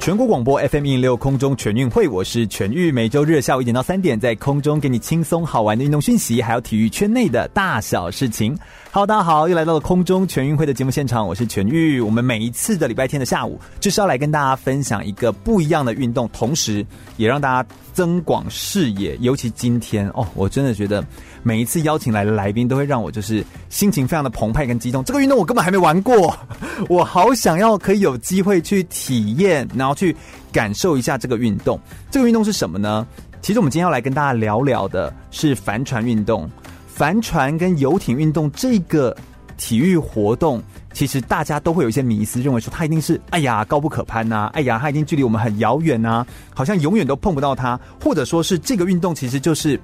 [0.00, 8.58] 全国广播 FM 一零六空中全运会，我是全玉，每周日下午一点到三点，在空中给你轻松好玩的运动讯息，还有体育圈内的大小事情。
[8.92, 12.00] Hello，大家好，又来到了空中全运会的节目现场，我是全玉。
[12.00, 16.84] 我们每一次的礼拜天的下午，就是要来跟大家分享一个不一样的运动，同时
[17.18, 19.14] 也让大家增广视野。
[19.20, 21.04] 尤其今天哦，我真的觉得
[21.42, 25.02] 每一次邀请来的来宾，都会让我就是心情非常的澎湃跟激动。
[25.04, 26.36] 这个运动我根本还没玩过，
[26.88, 30.14] 我好想要可以有机会去体验，然后去
[30.52, 31.80] 感受一下这个运动。
[32.10, 33.06] 这个运动是什么呢？
[33.40, 36.48] 其实我们今天要来跟大家聊聊的是帆船运动。
[36.86, 39.16] 帆船跟游艇运动这个
[39.56, 40.62] 体育活动，
[40.92, 49.80] 其实大家都会有一些迷思，认为说它一定是哎呀高不可攀呐、哎呀它一定距离我们很遥远呐，好像永远都碰不到它，或者说是这个运动其实就是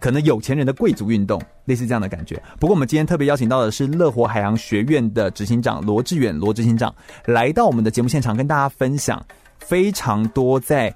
[0.00, 2.42] 可能有钱人的贵族运动，类似这样的感觉。
[2.58, 6.92] 不过我们今天特别邀请到的是乐活海洋学院的执行长罗志远罗执行长
[7.26, 9.24] 来到我们的节目现场，跟大家分享
[9.60, 10.92] 非常多在。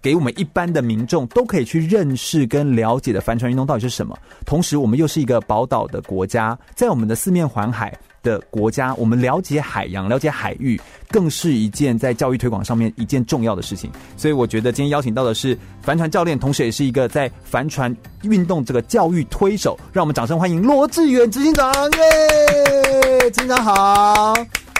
[0.00, 4.14] 给我们一般的民众都可以去认识跟了解的帆船运动到底是什么。
[4.44, 10.80] 同时，我们又是一个宝岛的国家，在我们的四面环海的国家，我们了解海洋、了解海域，
[11.10, 13.88] 更是一件在教育推广上面一件重要的事情。
[14.16, 19.78] 所以，我觉得今天邀请到的是帆船教练，同时也是一个在帆船运动这个教育推手。
[19.92, 21.72] 让我们掌声欢迎罗志远执行长！
[21.72, 24.34] 耶，执行长好，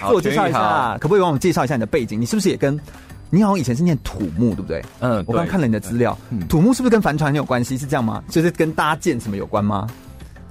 [0.08, 2.20] 自我介绍一下，可不可以帮我们介绍一下你的背景？
[2.20, 2.80] 你是不是也跟？
[3.30, 4.84] 你好像以前是念土木，对不对？
[5.00, 6.16] 嗯，我刚看了你的资料，
[6.48, 7.76] 土木是不是跟帆船很有关系？
[7.76, 8.22] 是这样吗？
[8.28, 9.88] 就是跟搭建什么有关吗？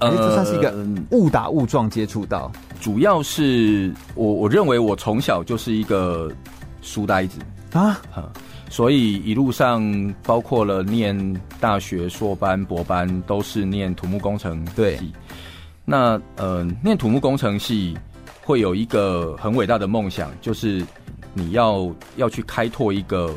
[0.00, 0.74] 呃，这算是一个
[1.10, 2.52] 误打误撞接触到。
[2.84, 6.30] 主要是我我认为我从小就是一个
[6.82, 7.38] 书呆子
[7.72, 7.98] 啊，
[8.68, 11.16] 所以一路上包括了念
[11.58, 14.72] 大学硕班、博班，都是念土木工程系。
[14.76, 14.98] 对，
[15.82, 17.96] 那呃，念土木工程系
[18.42, 20.84] 会有一个很伟大的梦想，就是。
[21.36, 23.34] 你要要去开拓一个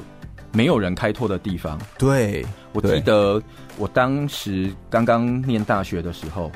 [0.54, 1.80] 没有人开拓的地方。
[1.98, 3.42] 对，我记得
[3.76, 6.52] 我当时刚刚念大学的时候，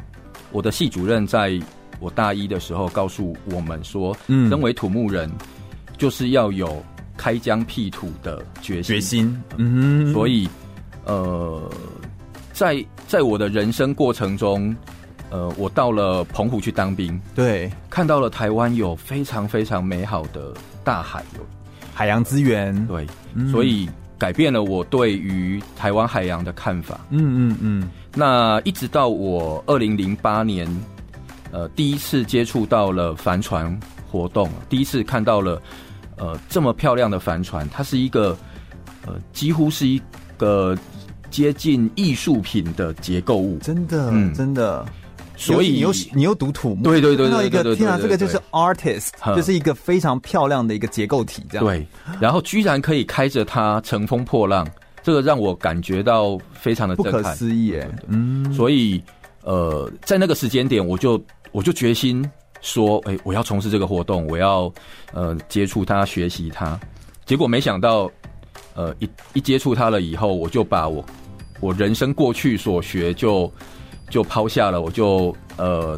[0.52, 1.60] 我的系主任在
[2.02, 5.32] 我大一的时候告诉我们说，嗯，身为土木人
[5.98, 6.84] 就是要有
[7.16, 8.84] 开疆辟土的决心。
[8.84, 10.50] 决心，嗯，所以
[11.06, 11.62] 呃，
[12.52, 14.76] 在在我的人生过程中，
[15.30, 20.54] 呃，我到了澎湖去当兵，对，看到了台湾有非常非常美好的。
[20.84, 21.46] 大海有
[21.94, 23.06] 海洋资源，对，
[23.52, 27.02] 所以改变了我对于台湾海洋的看法。
[27.12, 27.90] 嗯嗯嗯。
[28.16, 30.68] 那一直到我二零零八年，
[31.52, 33.78] 呃，第一次接触到了帆船
[34.10, 35.62] 活动，第一次看到了
[36.18, 38.38] 呃这么漂亮的帆船，它是一个
[39.06, 40.02] 呃几乎是一
[40.38, 40.78] 个
[41.30, 44.86] 接近艺术品的结构物，真的，嗯，真的。
[45.38, 51.66] 所以你又你又读土木，对对对，看到一个天啊，这个就是 artist，就是一个非常漂亮的一个结构体，这样。
[51.66, 51.88] 对。
[52.20, 54.68] 然后居然可以开着它乘风破浪，
[55.02, 58.54] 这个让我感觉到非常的不可思议，哎，嗯。
[58.54, 59.02] 所以
[59.42, 61.20] 呃，在那个时间点，我就
[61.52, 62.30] 我就决心
[62.62, 64.72] 说，哎，我要从事这个活动，我要
[65.14, 66.80] 呃接触它，学习它。
[67.26, 68.10] 结果没想到，
[68.76, 71.06] 呃，一一接触它了以后，我就把我
[71.60, 73.52] 我人生过去所学就。
[74.12, 75.98] 就抛下了，我就呃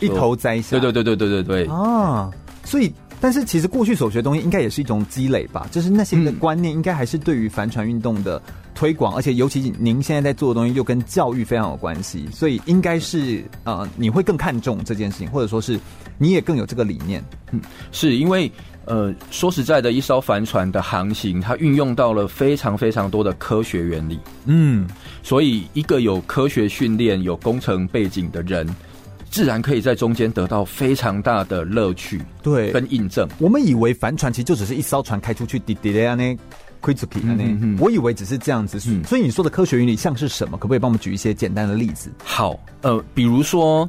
[0.00, 0.80] 一头栽下。
[0.80, 2.28] 对对对对对对对啊！
[2.64, 5.68] 所以，但是其实过去所学的东西，应该也是一种积累吧？
[5.70, 8.40] 就是那些的观念，应该还是对于帆船运动的
[8.74, 15.78] 推广，嗯、而且尤其您现在在做的东西，又跟教育非常有关系，所以应该是呃，你会更看重这件事情，或者说是
[16.18, 17.22] 你也更有这个理念。
[17.52, 17.60] 嗯，
[17.92, 18.50] 是因为。
[18.86, 24.18] 呃，说实在的，一艘帆船的航行，它运用到了非常非常多的科学原理。
[24.46, 24.88] 嗯，
[25.22, 28.66] 所以一个有科学训练、有工程背景的人，
[29.30, 32.20] 自然可以在中间得到非常大的乐趣。
[32.42, 33.28] 对，跟印证。
[33.38, 36.36] 我们以为帆船其实就只是一艘船开出去，滴滴的那
[36.82, 38.78] 开出去那，我以为只是这样子。
[38.86, 40.58] 嗯，所以你说的科学原理像是什么？
[40.58, 42.10] 可不可以帮我们举一些简单的例子？
[42.22, 43.88] 好，呃，比如说。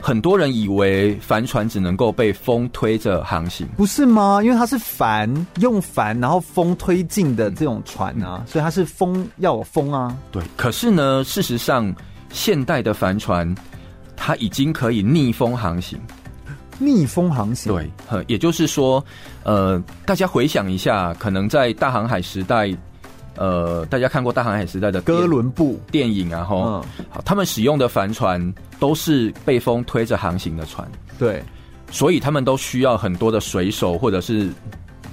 [0.00, 4.40] 很多人以为帆船只能够被风推着航行，不是吗？
[4.44, 10.16] 因为它是帆，用帆然后风推进的这种船啊，所以它是风要有风啊。
[10.30, 11.92] 对，可是呢，事实上，
[12.30, 13.52] 现代的帆船
[14.18, 15.98] 它已经可以逆风航行。
[16.78, 19.02] 逆风航行，对，也就是说，
[19.42, 22.76] 呃，大家回想一下，可能在大航海时代。
[23.40, 26.42] 呃，大家看过大航海时代的哥伦布电影啊？
[26.42, 30.84] 吼，好，他们使用的帆船都是被风推着航行的船。
[31.20, 31.40] 对，
[31.88, 34.50] 所以他们都需要很多的水手或者是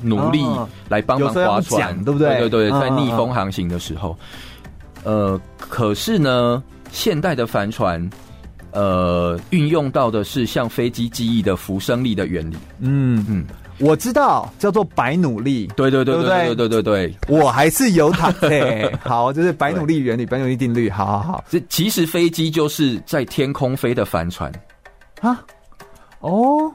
[0.02, 0.44] 奴隶
[0.90, 2.40] 来帮忙划船，对不对？
[2.40, 4.18] 对对对，在逆风航行的时候，
[5.04, 8.10] 呃，可是呢，现代的帆船，
[8.76, 12.58] 呃，运用到的是像飞机机翼的浮升力的原理。
[12.80, 13.46] 嗯嗯，
[13.80, 15.66] 我知道，叫做白努力。
[15.76, 20.90] 对对对对对对对对，我还是有塔对， 好，就是白努力原理，白努力定律。
[20.90, 24.52] 好好好，这其实飞机就是在天空飞的帆船
[25.22, 25.44] 啊。
[26.20, 26.72] 哦。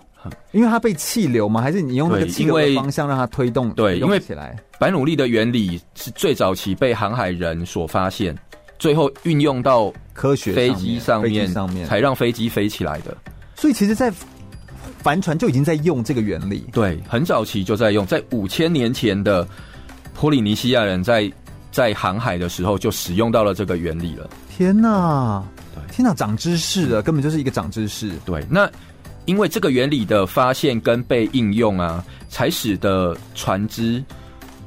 [0.52, 1.62] 因为它被气流嘛？
[1.62, 3.70] 还是你用那个气流的方向让它推动？
[3.70, 4.54] 对，因为起来。
[4.78, 8.36] 白努力的原理是最早期被航海人所发现，
[8.80, 13.16] 最后运用到科学飞机上面，上面才让飞机飞起来的。
[13.54, 14.12] 所以，其实，在
[14.98, 16.66] 帆船就已经在用这个原理。
[16.72, 19.46] 对，很早期就在用，在五千年前的
[20.14, 21.30] 波利尼西亚人在
[21.70, 24.28] 在航海的时候就使用到了这个原理了。
[24.56, 25.44] 天哪！
[25.74, 28.10] 对，天哪，长知识了，根本就是一个长知识。
[28.24, 28.68] 对，那。
[29.26, 34.02] 因为这个原理的发现跟被应用啊，才使得船只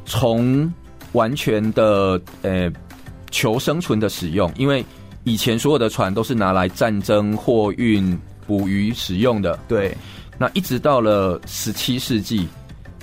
[0.05, 0.71] 从
[1.13, 2.71] 完全的呃
[3.33, 4.85] 求生存的使用，因为
[5.23, 8.15] 以前所有的船都是拿来战争、货运、
[8.45, 9.59] 捕鱼使用的。
[9.67, 9.97] 对，
[10.37, 12.47] 那一直到了十七世纪，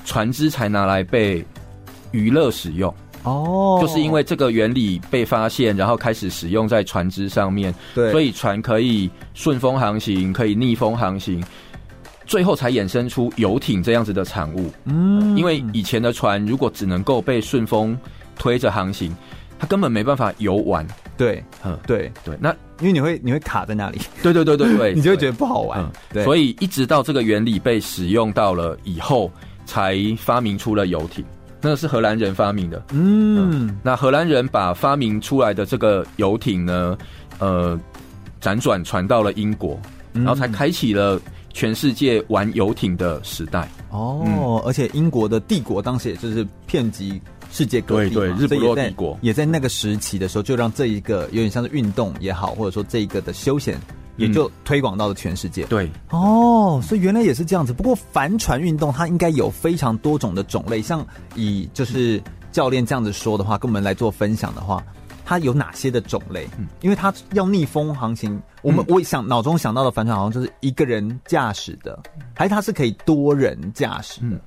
[0.04, 1.44] 船只才拿来被
[2.12, 2.94] 娱乐使用。
[3.24, 11.42] 哦，就是因为这个原理被发现，然后开始使用在船只上面，对，所以船可以顺风航行，可以逆风航行，
[12.24, 14.70] 最后才衍生出游艇这样子的产物。
[14.84, 17.98] 嗯，因为以前的船如果只能够被顺风
[18.38, 19.14] 推着航行，
[19.60, 20.84] 它根本没办法游玩。
[21.18, 25.86] 对，嗯，对对，那因为你会你会卡在那里，对对对对 对，你就会觉得不好玩。
[26.10, 29.30] 对，所以一直到这个原理被使用到了以后，
[29.66, 31.22] 才发明出了游艇。
[31.60, 36.96] 那是荷兰人发明的，嗯，嗯，那荷兰人把发明出来的这个游艇呢，
[37.38, 37.78] 呃，
[38.40, 39.78] 辗转传到了英国，
[40.14, 41.20] 然后才开启了
[41.52, 43.68] 全世界玩游艇的时代。
[43.90, 53.78] 哦，嗯，而且英国的帝国当时也就是遍及世界各地，对对，日不落帝国也在那个时期的时候，就让这一个有点像是运动也好，或者说这一个的休闲。
[54.16, 55.64] 也就推广到了全世界。
[55.64, 57.72] 对，哦，所以原来也是这样子。
[57.72, 64.84] 不过帆船运动它应该有非常多种的种类，像以就是教练这样子说的话，跟我们来做分享的话，
[65.24, 66.46] 它有哪些的种类？
[66.58, 71.98] 嗯，因为它要逆风航行，我们我想脑中想到的帆船好像就是一个人驾驶的，
[72.34, 74.26] 还是它是可以多人驾驶的？
[74.26, 74.40] 嗯，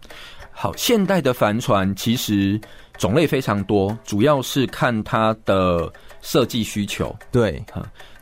[0.53, 2.59] 好，现代的帆船其实
[2.97, 5.91] 种类非常多，主要是看它的
[6.21, 7.13] 设计需求。
[7.31, 7.61] 对，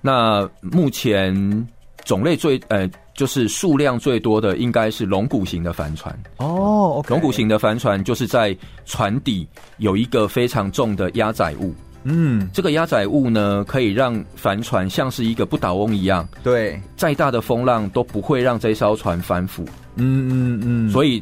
[0.02, 1.68] 那目前
[2.06, 7.04] 种类最呃，就是数量最多的应该是龙骨型的帆船哦。
[7.08, 9.48] 龙、骨型的帆船就是在船底
[9.78, 11.76] 有一个非常重的压载物，
[12.06, 19.64] 嗯，这个压载物呢可以让帆船像是一个不倒翁一样，对，再大的风浪都不会让这艘船翻覆。
[19.96, 21.22] 嗯嗯嗯，所以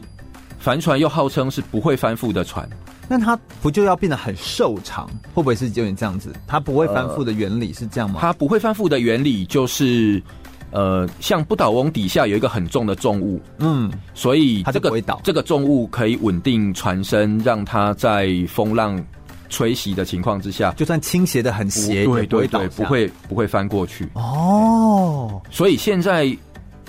[0.59, 2.69] 帆船又号称是不会翻覆的船。
[3.07, 5.09] 那它不就要变得很瘦长？
[5.33, 6.31] 会不会是有点这样子？
[6.45, 8.17] 它不会翻覆的原理是这样吗？
[8.17, 10.21] 呃、它不会翻覆的原理就是，
[10.69, 15.01] 呃，像不倒翁底下有一个很重的重物，嗯，所以它这个。
[15.23, 19.03] 这个重物可以稳定船身，让它在风浪
[19.50, 24.07] 吹袭的情况之下，就算倾斜的很斜，对对对，不会不会翻过去。
[24.13, 26.31] 哦，所以现在，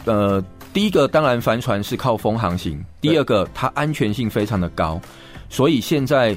[0.05, 5.00] 呃，第一个当然帆船是靠风航行，第二个它安全性非常的高。
[5.48, 6.36] 所以现在，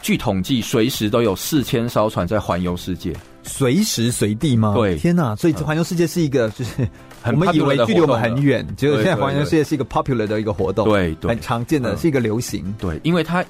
[0.00, 4.72] 据统计，随时都有四千艘船在环游世界，随时随地吗？
[4.74, 5.36] 对，天哪！
[5.36, 6.88] 所以环游世界是一个，就是
[7.24, 13.44] 我们以为距离我们很远，结果现在环游世界是一个 popular 的一个活动，对，对，很常见的是一个流行，对，因为它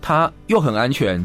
[0.00, 1.22] 它又很安全，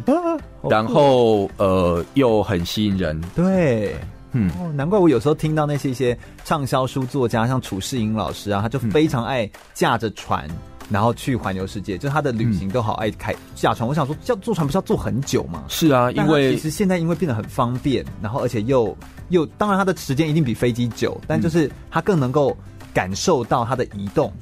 [0.69, 3.95] 然后呃又很吸引人，对，
[4.33, 10.49] 嗯，难怪我有时候听到那些一些畅销书作家，像楚世英老师啊，他就非常爱驾着船。
[10.89, 13.87] 然后去环游世界，就是他的旅行都好爱开驾船。
[13.87, 15.63] 我想说，叫坐船不是要坐很久吗？
[15.69, 18.93] 是啊，因为其实现在因为变得很方便，然后而且又
[19.29, 22.57] 又当然他的时间一定比飞机久，但就是他更能够
[22.93, 24.33] 感受到他的移动，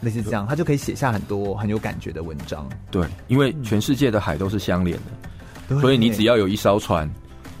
[0.00, 2.66] 类似这样，他就可以写下很多很有感觉的文章。
[2.90, 4.96] 对，因为全世界的海都是相连
[5.68, 7.06] 的，所以你只要有一艘船。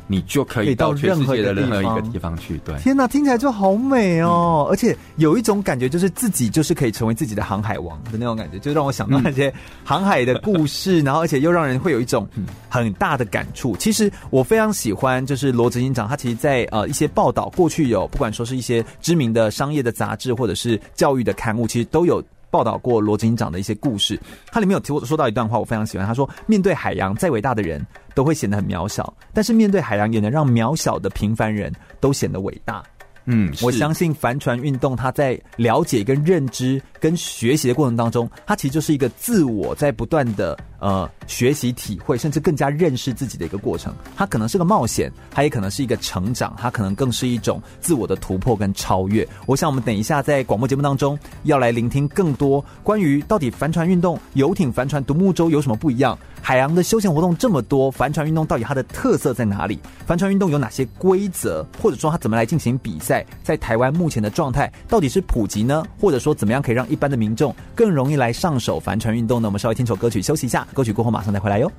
[0.08, 2.58] 你就可以到全世界的任何一个地方去。
[2.64, 4.66] 对，天哪，听起来就好美哦！
[4.68, 9.52] 而且有一种感觉，就是自己就是可以成为自己的航海王的那种感觉，就让我想到那些
[9.84, 12.26] 航海的故事， 然后而且又让人会有一种
[12.68, 13.76] 很大的感触。
[13.76, 22.24] 其实我非常喜欢，就是罗执行长，他其实，在呃一些报道过去有，不管说是一些知名的商业的杂志，或者是教育的刊物，其实都有。
[22.50, 24.18] 报道过罗警长的一些故事，
[24.50, 26.06] 他里面有提过说到一段话，我非常喜欢。
[26.06, 32.82] 他说：“面对海洋，再伟大的人都会显得很渺小，但是面对海洋，也能让渺小的平凡人都显得伟大。”
[33.30, 43.94] 嗯，我相信帆船运动，它在了解、跟认知、跟学习的过程当中，它其实就是一个自我在不断的呃学习、体会，甚至更加认识自己的一个过程。
[44.16, 49.26] 它可能是个冒险，它也可能是一个成长，它可能更是一种自我的突破跟超越。
[49.46, 56.18] 我想，我们等一下在广播节目当中要来聆听更多关于到底帆船运动、游艇、帆船、独木舟有什么不一样。
[56.40, 59.78] 海洋的休闲活动这么多，帆船运动到底它的特色在哪里？
[60.06, 63.26] 帆船运动有哪些规则，或者说它怎么来进行比赛？
[63.42, 69.48] 在台湾目前的状态到底是普及呢，或者说怎么样可以让一般的民众更容易来上手帆船运动呢？
[69.48, 71.70] 我们稍微听首歌曲休息一下，歌曲过后马上再回来哟。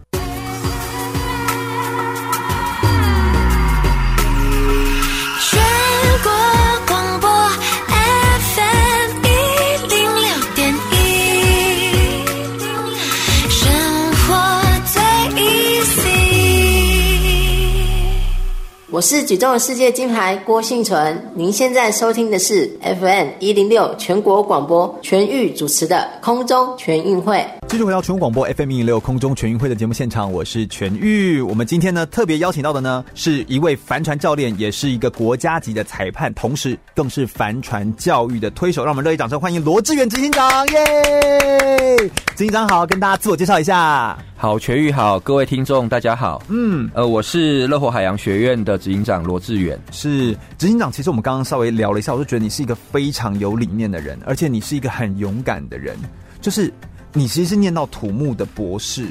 [18.92, 27.46] 我是举重世界金牌郭幸存，您现在收听的是 FM 一零六全国广播全域主持的空中全运会。
[27.68, 31.40] 继续回到全国广播 FM 一零六空中全运会的节目现场，我是全域。
[31.40, 38.84] 我们今天呢特别邀请到的呢是一位帆船教练，也是一个国家级的裁判，同时更是帆船教育的推手。
[38.84, 40.66] 让我们热烈掌声欢迎罗志远执行长！
[40.70, 41.96] 耶，
[42.36, 44.18] 执行长好，跟大家自我介绍一下。
[44.36, 46.42] 好，全域好，各位听众大家好。
[46.48, 49.80] 嗯，呃，我是乐活海洋学院的执行长罗志远。
[49.92, 55.96] 是执行长，其实我们刚刚稍微聊了一下，我就觉得你是一个非常有理念的人，而且你是一个很勇敢的人。
[56.42, 56.74] 就是
[57.14, 59.08] 你其实是念到土木的博士，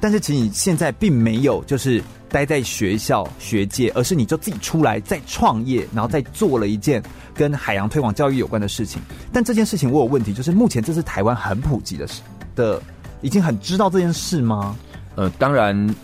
[0.00, 7.02] 但是其实你现在并没有就是待在学校学界，而是你就自己出来再创业，然后再做了一件
[7.34, 9.00] 跟海洋推广教育有关的事情。
[9.32, 12.20] 但这件事情我有问题，就是目前这是台湾很普及的事
[12.54, 12.82] 的。
[13.24, 14.76] 已经很知道这件事吗？
[15.14, 15.94] 呃，当然，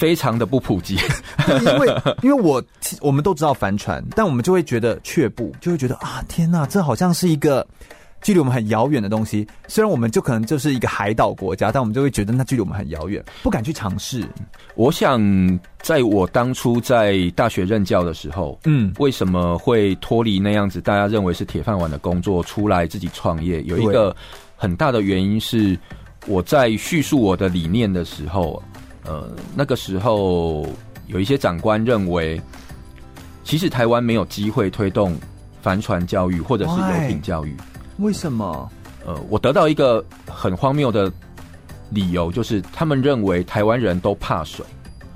[0.00, 0.96] 非常的不普及，
[1.46, 2.64] 因为 因为我
[3.02, 7.66] 我们都知道帆船，但我们就会觉得却步，就会觉得啊，天哪，这好像是一个
[8.22, 9.46] 距离我们很遥远的东西。
[9.68, 14.26] 虽然我们就可能就是一个海岛国家，但我们就会觉得那距离我们很遥远，不敢去尝试。
[14.74, 15.20] 我想，
[15.82, 23.62] 在我当初在大学任教的时候，嗯，为什么会脱离那样子大家认为是铁饭碗的工作，出来自己创业？
[23.64, 24.16] 有一个
[24.56, 25.78] 很大的原因是。
[26.26, 28.62] 我在叙述我的理念的时候，
[29.04, 30.66] 呃，那个时候
[31.06, 32.40] 有一些长官认为，
[33.44, 35.16] 其实台湾没有机会推动
[35.62, 37.56] 帆船教育或者是游艇教育。
[37.98, 38.70] 为什么？
[39.06, 41.10] 呃，我得到一个很荒谬的
[41.90, 44.64] 理由，就是他们认为台湾人都怕水。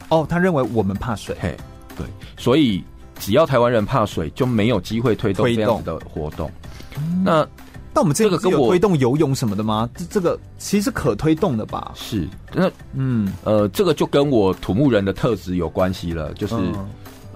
[0.09, 1.37] 哦，他认为我们怕水。
[1.41, 1.57] 嘿，
[1.97, 2.83] 对，所以
[3.19, 6.51] 只要台湾人怕水，就没有机会推动这样子的活动。
[6.97, 7.47] 嗯、那。
[7.95, 9.89] 那我们这个跟我推动游泳什么的吗？
[9.95, 11.93] 这这个其实是可推动的吧？
[11.95, 16.33] 是，那嗯呃，这个就跟我土木人的特质有关系了。
[16.35, 16.73] 就是、嗯、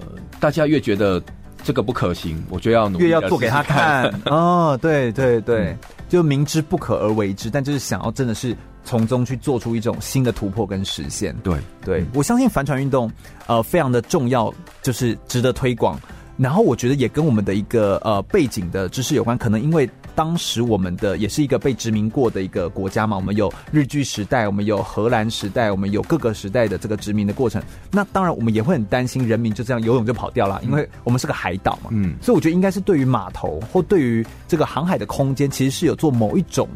[0.01, 0.07] 呃，
[0.41, 1.23] 大家越觉得
[1.63, 4.13] 这个不可行，我就要努力越要做给他看。
[4.27, 11.33] 哦，对对对、嗯，就明知不可而为之，但就是想要真的是从中去做出一种新的突破跟实现。
[11.45, 13.09] 对对，我相信帆船运动
[13.47, 15.97] 呃非常的重要，就是值得推广。
[16.37, 27.63] 然后我觉得也跟我们的一个呃背景的知识有关，可能因为当时我们的也是一个被殖民过的一个国家嘛，我们有日据时代，我们有荷兰时代，我们有各个时代的这个殖民的过程。
[27.93, 31.91] 那当然我们也会很担心人民就这样游泳就跑掉了，因为我们是个海岛嘛。
[31.93, 36.69] 嗯，所以我觉得应该是对于码头或对于这个航海的空间，其实是有做某一种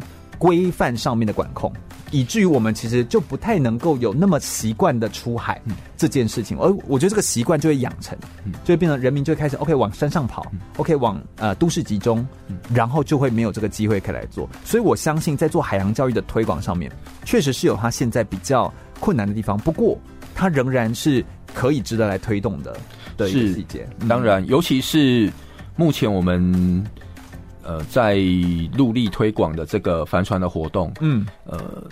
[0.42, 1.72] 规范上面的管控。
[2.10, 5.62] 以至于我们其实就不太能够有那么习惯的出海
[5.96, 8.18] 这件事情，而我觉得这个习惯就会养成，
[8.64, 10.44] 就会变成人民就会开始 OK 往山上跑
[10.78, 12.26] ，OK 往呃都市集中，
[12.74, 14.46] 然后就会没有这个机会可以来做。
[14.62, 16.90] 所以我相信在做海洋教育的推广上面，
[17.24, 18.70] 确实是有它现在比较
[19.00, 19.96] 困难的地方，不过
[20.34, 22.76] 它仍然是可以值得来推动的
[23.16, 23.88] 的一个细节。
[24.06, 25.32] 当然，尤其是
[25.76, 26.84] 目前我们。
[27.64, 28.16] 呃，在
[28.76, 31.84] 陆力推广的这个帆船的活动，嗯，呃，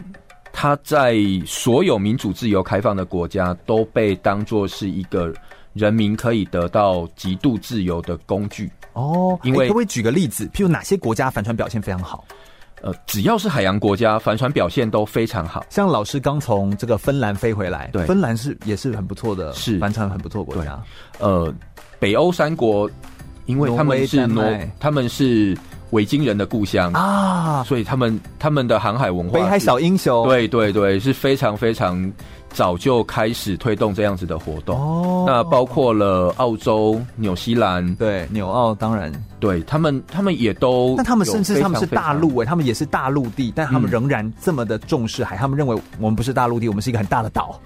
[0.53, 5.33] 它在所有民主、自由、开放的国家都被当作是一个
[5.73, 8.71] 人民可以得到极度自由的工具。
[8.95, 10.47] 哦，因为可不可以举个例子？
[10.49, 12.25] 譬如哪些国家帆船表现非常好？
[12.83, 15.65] 呃，只要是海洋国家，帆船表现都非常好。
[15.71, 20.83] 像老师刚从这个芬兰飞回来，对，芬兰是也是很不错的，是帆船很不错的国家。
[21.21, 21.55] 呃，
[22.01, 22.91] 北欧三国。
[23.51, 24.45] 因为他们是挪，
[24.79, 25.59] 他们是
[25.91, 26.93] 维京人的故乡。
[26.93, 32.11] 啊，所以他们他们的航海文化，北海小英雄，对对对，是非常非常
[32.51, 34.79] 早就开始推动这样子的活动。
[34.79, 39.13] 哦，那包括了澳洲、纽西兰，对纽澳，当然。
[39.41, 47.59] 对他们，他们也都，那他们甚至他们是大陆诶，他们也是大陆地，但他们仍然这么的重视海，他们认为我们不是大陆地，我们是一个很大的岛。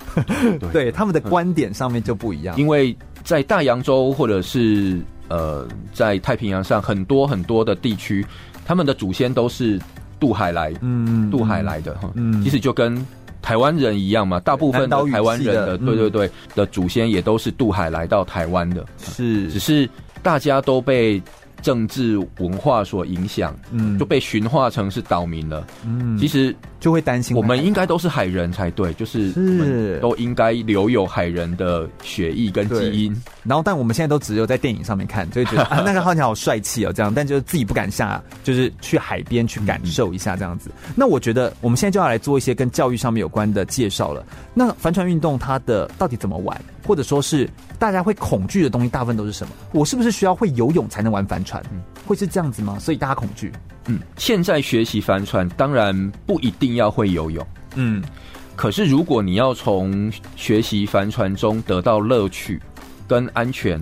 [0.60, 2.96] 对， 对他们的观点上面就不一样，因为。
[3.24, 8.24] 在大洋洲或者是呃，在太平洋上很多很多的地区，
[8.64, 9.80] 他们的祖先都是
[10.20, 13.06] 渡海来，嗯，渡海来的哈，嗯，其实就跟
[13.42, 19.88] 台湾人一样嘛，大部分的台湾人的，对对对的祖先也都是渡海来到台湾的，是，只是
[20.22, 21.22] 大家都被。
[21.64, 33.16] 政治文化所影响，嗯，就被驯化成是岛民了，嗯，其实就会担心，我们应该都是海人才对，就是是都应该留有海人的血液跟基因。
[33.44, 40.70] 然后，但我们现在都只有在电影上面看，就会觉得 啊，那个好像好帅气哦，这样，但就是自己不敢下，就是去海边去感受一下这样子。
[40.86, 44.22] 嗯，那我觉得我们现在就要来做一些跟教育上面有关的介绍了。
[44.52, 46.60] 那帆船运动它的到底怎么玩？
[46.86, 49.54] 或者说是大家会恐惧的东西，大部分都是什么？
[49.72, 51.53] 我是不是需要会游泳才能玩帆船？
[51.72, 52.78] 嗯，会是这样子吗？
[52.78, 53.52] 所以大家恐惧。
[53.86, 57.46] 嗯，现在学习帆船当然不一定要会游泳。
[57.74, 58.02] 嗯，
[58.56, 62.60] 可是如果你要从学习帆船中得到乐趣
[63.06, 63.80] 跟安全，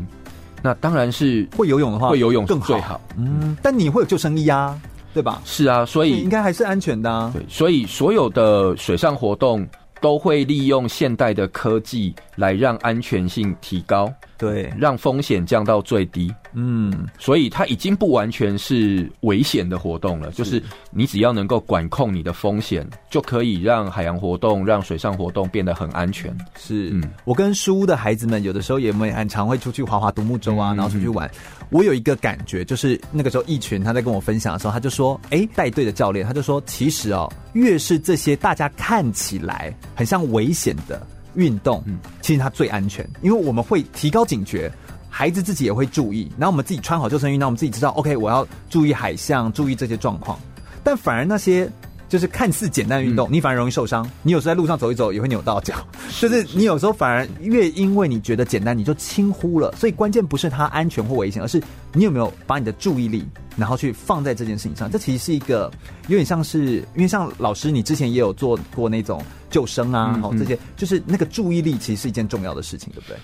[0.62, 3.00] 那当然是会游泳的话，会游泳更最好。
[3.16, 4.80] 嗯，但你会有救生衣啊，
[5.14, 5.40] 对吧？
[5.44, 7.30] 是啊，所以应该还是安全的啊。
[7.32, 9.66] 对，所以所有的水上活动。
[10.00, 14.12] 都会利用现代的科技来让安全性提高，
[14.42, 16.34] 对，让风险降到最低。
[16.52, 26.36] 嗯，所以它已经不完全是危险的活动了，是就是你只要能够管控你的风险，就可以让海洋活动、让水上活动变得很安全。
[26.58, 31.28] 是，嗯，我跟书屋的孩子们有的时候也会很常会出去划划独木舟啊，然后出去玩。
[31.28, 44.70] 嗯、我有一个感觉，就是那个时候一群他在跟我分享的时候，他就说：“哎，带队的教练，他就说，其实哦，越是这些大家看起来。”很像危险的运动，嗯，其实它最安全，因为我们会提高警觉，
[45.08, 50.38] 孩子自己也会注意，然后我们自己穿好救生衣，那我们自己知道，OK，我要注意海象，注意这些状况，
[50.82, 51.70] 但反而那些。
[52.12, 54.06] 就是看似简单运动，你反而容易受伤。
[54.22, 55.74] 你有时候在路上走一走也会扭到脚，
[56.20, 59.72] 就是你有时候反而越因为你觉得简单，你就轻忽了。
[59.78, 61.58] 所以关键不是它安全或危险，而是
[61.94, 63.26] 你有没有把你的注意力
[63.56, 64.90] 然后去放在这件事情上。
[64.90, 65.72] 这其实是一个
[66.08, 73.16] 有点像是，因为像老师你之前也有做过那种救生啊，然后这些就是那个注意力其实是一件重要的事情，对不对？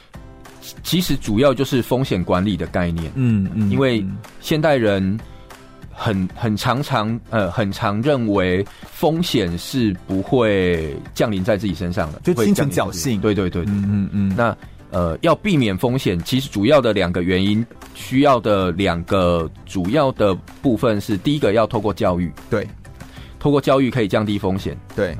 [0.82, 3.12] 其实主要就是风险管理的概念。
[3.16, 4.02] 嗯嗯，因为
[4.40, 5.20] 现代人。
[6.00, 13.20] 很很常常呃，很常认为风险是不会降临在自己身上的，就心存侥幸。
[13.20, 14.34] 对对对，嗯嗯嗯。
[14.36, 14.56] 那
[14.92, 20.32] 呃，要避免风险，其实主要的两个原因，需要的两个主要的
[20.62, 22.64] 部分是：第一个要透过教育，对，
[23.40, 25.12] 透过教育可以降低风险，对；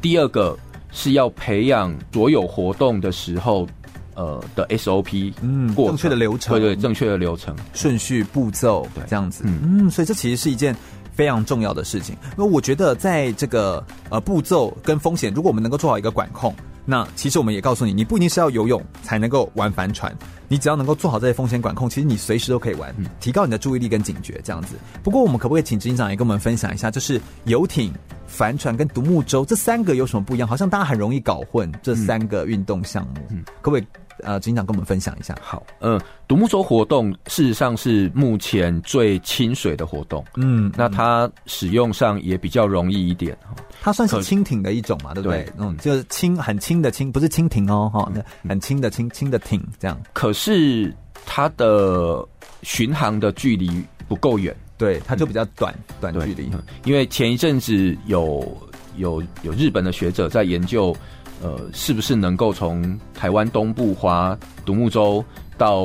[0.00, 0.58] 第二个
[0.90, 3.68] 是要培养所有活动的时候。
[4.14, 10.74] 呃的 SOP，嗯，正确的流程，对对，正确的流程顺序步骤，对，这样子，嗯嗯，所以这其实是一件
[11.12, 12.16] 非常重要的事情。
[12.36, 16.54] 那我觉得在这个呃步骤跟风险，如果我们能够做好一个管控，
[16.86, 20.14] 那其实我们也告诉你，你不一定是要游泳才能够玩帆船，
[20.48, 24.76] 你只要能够做好这些风险管控，其实你随时都可以玩，提高你的注意力跟警觉，这样子。
[25.02, 27.90] 不过我们可不可以请执行长也跟我们分享一下，就是游艇、
[28.26, 30.46] 帆船跟独木舟这三个有什么不一样？
[30.46, 33.86] 好像大家很容易搞混这三个运动项目，嗯，可不可以？
[34.22, 35.36] 呃，执行长跟我们分享一下。
[35.42, 43.36] 好，嗯，独木舟活动事实上是目前最清水的活动，嗯，那它使用上也比较容易一点。
[43.82, 45.46] 它算是轻艇的一种嘛，对不对？
[45.58, 48.10] 嗯，就是轻，很轻的轻，不是蜻蜓哦，哈，
[48.48, 50.00] 很轻的轻，轻的艇这样。
[50.12, 50.94] 可是
[51.26, 52.26] 它的
[52.62, 56.50] 巡航的距离不够远，对，它就比较短，短距离。
[56.84, 58.56] 因为前一阵子有
[58.96, 60.96] 有有日本的学者在研究。
[61.44, 65.22] 呃，是不是能够从台湾东部划独木舟
[65.58, 65.84] 到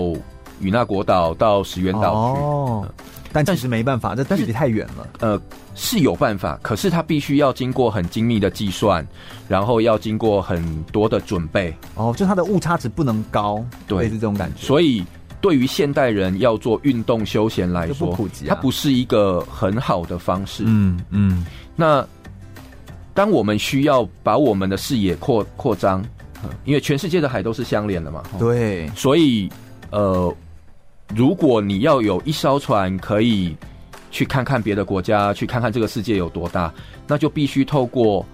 [0.61, 2.41] 与那国岛到石垣岛去？
[2.41, 2.87] 哦，
[3.33, 5.05] 但其实没办法，这距离太远了。
[5.19, 5.37] 呃，
[5.75, 9.05] 是有办法，可是它必须要经过很精密的计算，
[9.49, 11.75] 然后要经过很多的准备。
[11.95, 14.65] 哦，就它的误差值不能高，对，是这种感觉。
[14.65, 15.03] 所以，
[15.41, 20.63] 对于现代人要做运动休闲来说，不普及啊，它不是一个很好的方式。
[20.65, 21.45] 嗯嗯，
[21.75, 22.07] 那。
[23.13, 26.03] 当我们需要把我们的视野扩扩张，
[26.63, 29.49] 因为全世界的海都是相连的嘛，对，所以
[29.91, 30.33] 呃，
[31.15, 33.55] 如果你要有一艘船可以
[34.09, 36.73] 去看看别的国家，去看看这个世界有多大，
[37.07, 38.25] 那就必须透过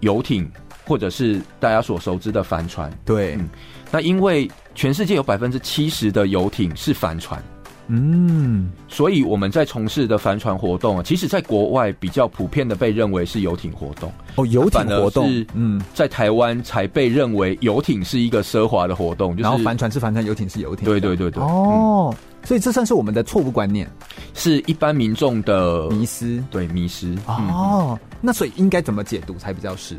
[0.00, 0.50] 游艇
[0.84, 2.92] 或者是大家所熟知的帆船。
[3.04, 3.48] 对，嗯，
[3.90, 7.42] 那因为全世界有百分之七十的游艇是帆船。
[7.88, 14.12] 嗯，所以我们在从事的帆船活动啊，其实在国外比较普遍的被认为是游艇活动。
[14.36, 20.84] 哦，游艇活动，是嗯，在台湾才被认为游艇是一个奢华的活动，就是，然后帆船是帆船，游艇是游艇。
[20.84, 21.42] 对对对对。
[21.42, 23.90] 哦，所以这算是我们的错误观念，
[24.34, 26.44] 是一般民众的迷失。
[26.50, 27.16] 对，迷失。
[27.26, 29.96] 哦，那所以应该怎么解读才比较是？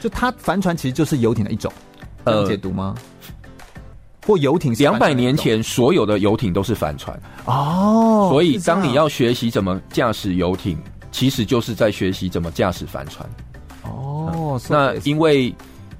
[0.00, 1.70] 就它帆船其实就是游艇的一种，
[2.24, 2.94] 能解读吗？
[4.26, 4.74] 或游艇。
[4.74, 8.28] 两百年前，所有的游艇都是帆船哦。
[8.30, 10.76] 所以，当你要学习怎么驾驶游艇，
[11.12, 13.28] 其实就是在学习怎么驾驶帆船。
[13.84, 15.54] 哦，那因为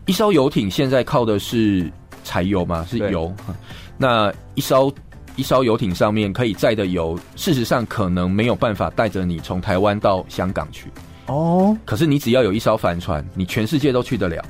[0.07, 1.91] 一艘游艇现在靠的是
[2.25, 3.33] 柴油嘛，是油。
[3.97, 4.93] 那一艘
[5.37, 10.91] 一艘游艇上面可以载的油，事实上可能没有办法带着你从台湾到香港去。
[11.27, 14.45] 哦，可是你只要有一艘帆船，你全世界都去得了。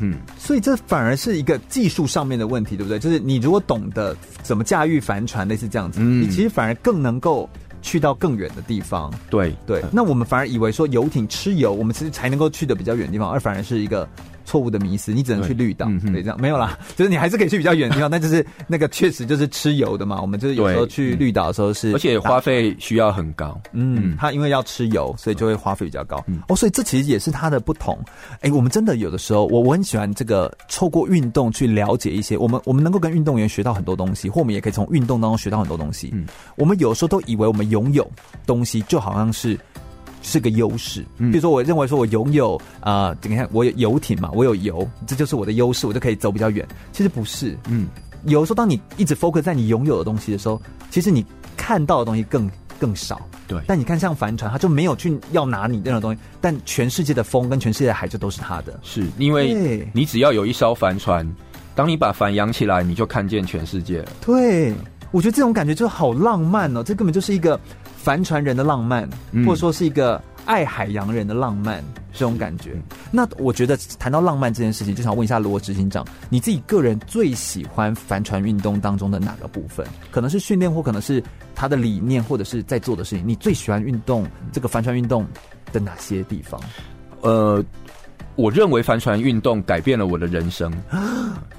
[0.00, 2.98] 嗯，所以这反而是一个技术上面的问题，对不对？
[2.98, 7.48] 就是你如果懂得怎么驾驭帆船，类似这样子，嗯，你其实反而更能够
[7.82, 9.12] 去到更远的地方。
[9.30, 14.08] 对对，那我们反而以为说游艇吃油，我们其实才能够去的比较远的地方，而反而是一个。
[14.46, 20.20] 错误的迷思，你只能去绿岛，对，这样没有啦， 就是你还是可以去比较远的地方，但就是那个确实就是吃油的嘛。
[20.22, 26.24] 我们就是有时候去绿岛的时候是，而且花费需要很高，嗯，它因为要吃油，所以就会花费比较高。
[26.48, 27.98] 哦，所以这其实也是它的不同。
[28.40, 36.10] 哎，我们真的有的时候，我我很喜欢这个透过运动去了解一些，我们我们能够跟运动员学到很多东西，或我们也可以从运动当中学到很多东西。
[36.14, 38.08] 嗯，我们有时候都以为我们拥有
[38.46, 39.58] 东西就好像是。
[40.28, 46.66] 是个优势，比如说，我认为说我拥有啊、呃，你看我有游艇嘛，我有油，这就是我的优势，我就可以走比较远。
[46.90, 47.86] 其实不是，嗯，
[48.24, 50.60] 有时候当你一直 focus 在你拥有的东西的时候，
[50.90, 51.24] 其实你
[51.56, 53.24] 看到的东西更更少。
[53.46, 58.80] 对，但你看像帆船，它就没有去要拿你那种东西，但全世界的风跟全世界的海就都是它的。
[58.82, 61.24] 是因为你只要有一艘帆船，
[61.76, 64.08] 当你把帆扬起来，你就看见全世界了。
[64.20, 64.74] 对，
[65.12, 67.60] 我觉得这种感觉就好浪漫哦，这根本就是一个。
[68.06, 69.10] 帆船人的浪漫，
[69.44, 72.80] 或者说是一个爱海洋人的浪漫，这种感觉。
[73.10, 79.84] 那我觉得谈到浪漫这件事情，就想问一下罗执行长，你自己个人最喜欢帆船运动当中的哪个部分？
[80.12, 81.20] 可能是训练，或可能是
[81.52, 83.26] 他的理念，或者是在做的事情。
[83.26, 85.26] 你最喜欢运动这个帆船运动
[85.72, 86.60] 的哪些地方？
[87.22, 87.60] 呃，
[88.36, 90.72] 我认为帆船运动改变了我的人生。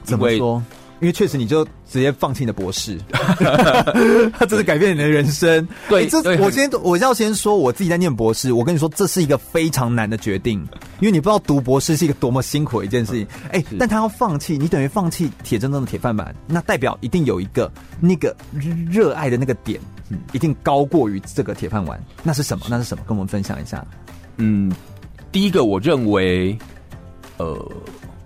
[0.01, 0.63] 怎么说？
[0.99, 2.97] 因为确实，你就直接放弃你的博士，
[4.33, 5.67] 他这是改变你的人生。
[5.87, 10.59] 对，这我先我要先说，我自己在念博士，我跟你说，这是一个非常难的决定，
[10.99, 13.27] 因为你不知道读博士是一个多么辛苦的一件事情。
[13.51, 18.35] 哎，但他要放弃，你等于放弃铁铮铮的铁饭碗，那代表一定有一个那个
[18.89, 19.79] 热爱的那个点，
[20.31, 22.03] 一定高过于这个铁饭碗。
[22.23, 22.65] 那是什么？
[22.69, 23.03] 那是什么？
[23.07, 23.85] 跟我们分享一下。
[24.37, 24.73] 嗯，
[25.31, 26.57] 第一个，我认为，
[27.37, 27.71] 呃。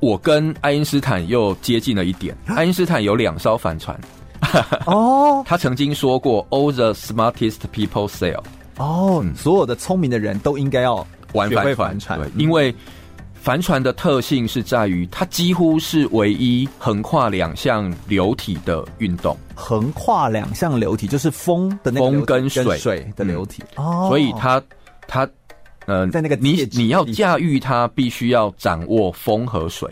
[0.01, 2.35] 我跟爱因斯坦又接近了一点。
[2.47, 3.97] 爱因斯坦有两艘帆船，
[4.87, 8.41] 哦，他曾经说过，All the smartest people sail。
[8.77, 12.73] 哦，所有的聪明的人都应该要玩帆船，对，因为
[13.35, 19.37] 帆船的特性是在于，它几乎是唯一横跨两项流体的运动。
[19.53, 22.75] 横跨两项流体就是风的那个风跟水。
[22.79, 24.59] 水的流体，哦，所以它
[25.07, 25.29] 它。
[25.87, 29.89] 呃，在那个你你要驾驭它，必须要掌握风和水。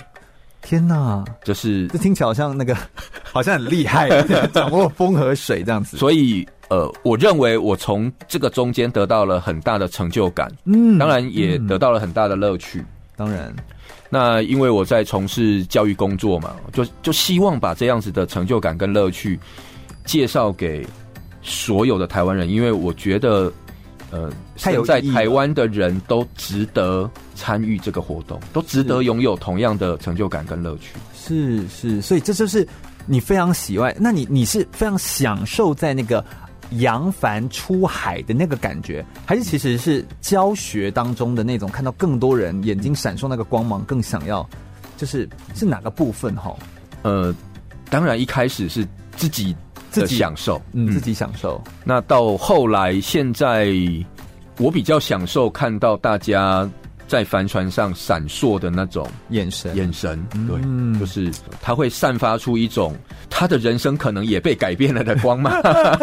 [0.61, 2.77] 天哪，就是这听起来好像那个
[3.23, 4.09] 好像很厉害，
[4.53, 5.97] 掌握风和水这样子。
[5.97, 12.83] 所以呃，我认为我从这个中间得到了很大的成就感，嗯，当然也得到了很大的乐趣。
[13.15, 13.55] 当然，
[14.09, 19.39] 那因为我在从事教育工作嘛，就就希望把这样子的成就感跟乐趣
[20.05, 20.85] 介绍给
[21.41, 23.51] 所有的台湾人，因为我觉得。
[24.11, 30.95] 呃，现在台湾的人都值得参与这个活动，都值得拥有同样的成就感跟乐趣。
[31.13, 32.67] 是是，所以这就是
[33.05, 33.95] 你非常喜欢。
[33.99, 36.25] 那你你是非常享受在那个
[36.71, 44.47] 扬帆出海的那个感觉，还是其实是教学当中的那种看到更多人眼睛闪烁那个光芒，更想要？
[44.97, 46.35] 就是是哪个部分？
[46.35, 46.55] 哈，
[47.03, 47.33] 呃，
[47.91, 49.55] 当然一开始是自己。
[49.89, 51.61] 自己享受，嗯，自己享受。
[51.83, 53.73] 那到后来，现在
[54.57, 56.69] 我比较享受看到大家
[57.09, 62.95] 在帆船上闪烁的那种眼神，眼神，对，嗯，就是他会散发出一种。
[63.31, 65.53] 他的人生可能也被改变了的光芒，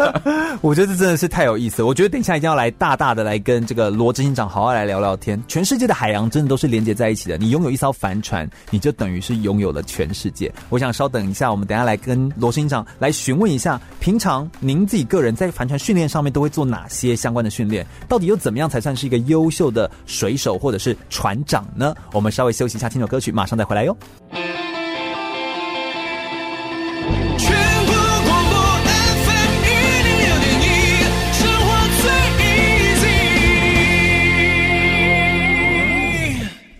[0.61, 1.85] 我觉得这真的是太有意思了。
[1.85, 5.41] 我觉得等一下一定要来大大的来跟这个罗执行长好好来聊聊天。
[5.47, 7.37] 全世界的海洋真的都是连接在一起的。
[7.37, 10.51] 你拥有一艘帆船，你就等于是拥有了全世界。
[10.69, 17.85] 我想稍等一下，我们等一下来跟罗执行长来询问一下，平常您自己个人在帆船训练上面都会做哪些相关的训练？
[18.07, 21.95] 到底又怎么样才算是一个优秀的水手或者是船长呢？
[22.13, 23.95] 我们稍微休息一下，听首歌曲，马上再回来哟。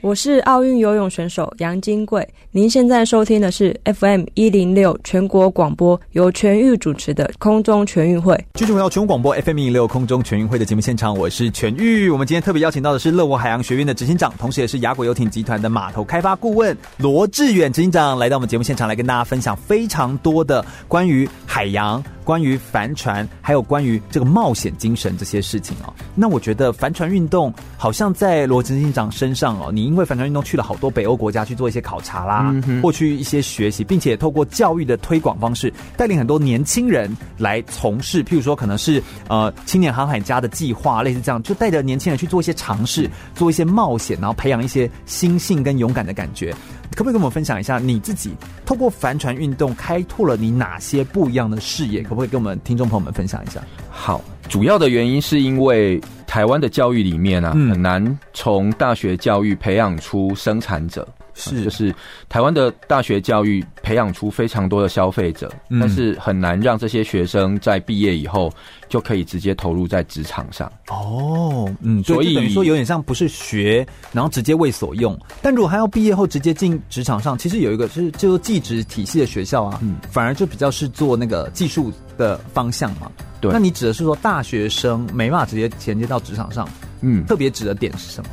[0.07, 2.25] 我是奥运游泳选手杨金贵。
[2.51, 8.33] 您现在收听的是 FM 一零六全国广播，由全玉主持的空中全运会。
[8.53, 12.09] 继续回到全国广播 FM 一零六空中全运会的节目现场，我是全玉。
[12.09, 22.01] 我们今天特别邀请到的是乐活海洋学院的执行长，同时也是雅果游艇集团的码头开发顾问罗志远执行长，来到我们节目现场来跟大家分享非常多的关于海洋。
[22.23, 46.55] 关于帆船，还有关于这个冒险精神这些事情哦，那我觉得帆船运动好像在罗执行长身上哦，你应为帆船运动去了好多北欧国家去做一些考察啦，嗯、或去一些学习，并且透过教育的推广方式，带领很多年轻人来从事，譬如说可能是呃青年航海家的计划，类似这样，就带着年轻人去做一些尝试，做一些冒险，然后培养一些心性跟勇敢的感觉。
[46.95, 48.33] 可不可以跟我们分享一下你自己
[48.65, 52.01] 透过帆船运动开拓了你哪些不一样的视野？
[52.01, 53.61] 可不可以跟我们听众朋友们分享一下？
[53.89, 61.07] 好，主要的原因是因为台湾的教育里面啊，嗯、很难从大学教育培养出生产者。
[61.37, 61.93] 是，就是
[62.27, 68.51] 台湾的大学教育培养出非常多的消费者，嗯，但是很难让这些学生在毕业以后
[68.89, 70.71] 就可以直接投入在职场上。
[70.89, 75.17] 哦，嗯，所以等于说有点像不是学，然后直接为所用。
[75.41, 83.11] 但如果他要毕业后直接进职场上，其实有一个是就是技职体系的学校啊，嗯，反而就比较是做那个技术的方向嘛。
[83.39, 86.67] 对，那你指的是说大学生没办法直接衔接到职场上？
[87.01, 88.29] 嗯，特别指的点是什么？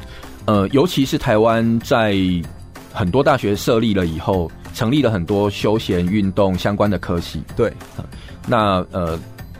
[0.46, 2.16] 呃，尤其是台湾在。
[2.94, 7.42] 很多大学设立了以后，成立了很多休闲运动相关的科系。
[7.56, 7.72] 对，
[8.46, 9.18] 那呃，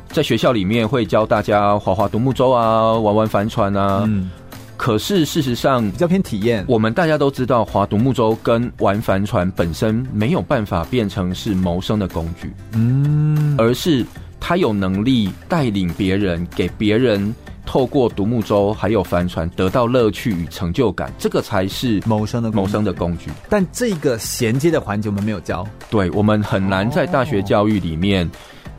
[0.08, 4.04] 在学校里面会教大家划划独木舟啊，玩玩帆船啊。
[4.06, 4.30] 嗯。
[4.76, 6.64] 可是事实上比较偏体验。
[6.68, 12.52] 我们大家都知道，划独木舟跟玩帆船本身没有办法变成是谋生的工具。
[12.72, 13.56] 嗯。
[13.58, 14.06] 而是
[14.38, 17.34] 他有能力带领别人，给别人。
[17.66, 23.30] 透过独木舟还有帆船得到乐趣与成就感，这个才是谋生的谋生的工具。
[23.48, 28.30] 但这个衔接的环节我们没有教，对，我们很难在大学教育里面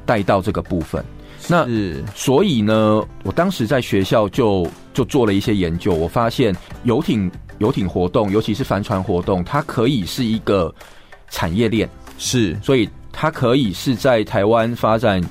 [0.05, 1.03] 带到这个部分。
[1.47, 1.67] 那
[2.15, 10.73] 所以呢，我当时在学校就就做了一些研究，我发现游艇游艇活动，尤其是帆船活动，它可以是一个
[11.29, 15.21] 产业链，是，所以它可以是在台湾发展。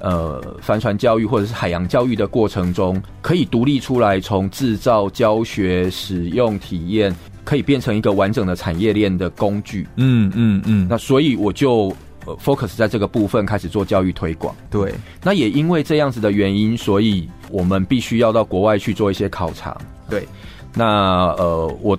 [0.00, 9.86] 呃，帆船教育或者是海洋教育的过程中，可以独立出来，从制造、教学、使用、体验，可以变成一个完整的产业链的工具。
[9.96, 10.86] 嗯嗯嗯。
[10.88, 14.54] 那所以我就 focus 在这个部分开始做教育推广。
[14.70, 14.94] 对。
[15.22, 19.76] 那也因为这样子的原因，所以我们必须要到国外去做一些考察。
[20.08, 20.26] 对。
[20.74, 21.98] 那呃，我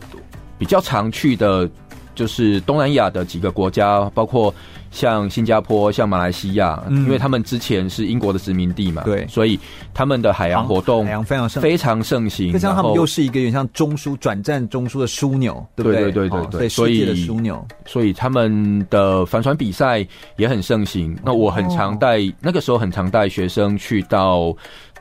[0.58, 1.70] 比较常去的
[2.16, 4.54] 就是东南亚的几个国家，包括。
[4.94, 9.58] 像新加坡、像马来西亚，嗯，因为他们之前是英国的殖民地嘛，对，所以
[9.94, 12.52] 他们的海洋活动海洋非常盛非常盛行。
[12.52, 16.02] 就像他们又是一个有点像中枢转战中枢的枢纽，对不对？
[16.02, 21.18] 对对对对对，所以的枢纽，所以他们的帆船比赛也很盛行。
[21.24, 24.54] 那我很常带，哦，那个时候很常带学生去到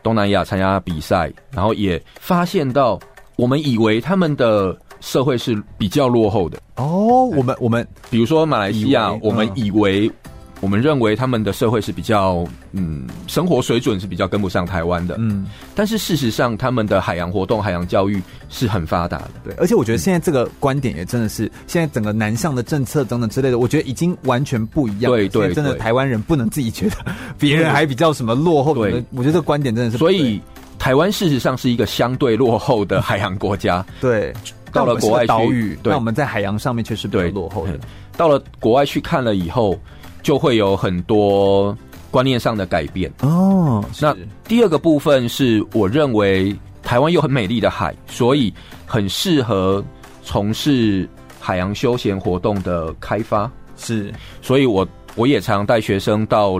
[0.05, 2.97] 东南亚参加比赛，然后也发现到
[3.35, 4.79] 我们以为他们的。
[5.01, 7.25] 社会是比较落后的哦。
[7.37, 10.15] 我们我们比如说马来西亚，我们以为、嗯、
[10.61, 15.17] 我们认为他们的社会是比较嗯，生活水准是比较跟不上台湾的。
[15.19, 19.31] 嗯，但是事实上，他们的海洋活动、海洋教育是很发达的。
[19.45, 25.11] 对，而且我觉得现在这个观点也真的是，现在整个南向的政策等等之类的，我觉得已经完全不一样。
[25.11, 26.97] 对对，对，真的台湾人不能自己觉得
[27.39, 28.75] 别人还比较什么落后。
[28.75, 29.97] 对，我觉得这个观点真的是。
[29.97, 30.41] 所以
[30.79, 33.85] 台湾事实上是一个相对落后的海洋国家。
[34.01, 34.33] 对。
[34.73, 37.79] 到了国外岛屿，那我们在海洋上面确实比较落后的。
[38.17, 39.79] 到了国外去看了以后，
[40.23, 41.77] 就会有很多
[42.11, 43.85] 观念上的改变哦。
[44.01, 48.53] 那第二个部分是，我认为台湾有很美丽的海，所以
[48.87, 49.83] 很适合
[50.23, 53.51] 从事海洋休闲活动的开发。
[53.77, 56.59] 是，所以我我也常带学生到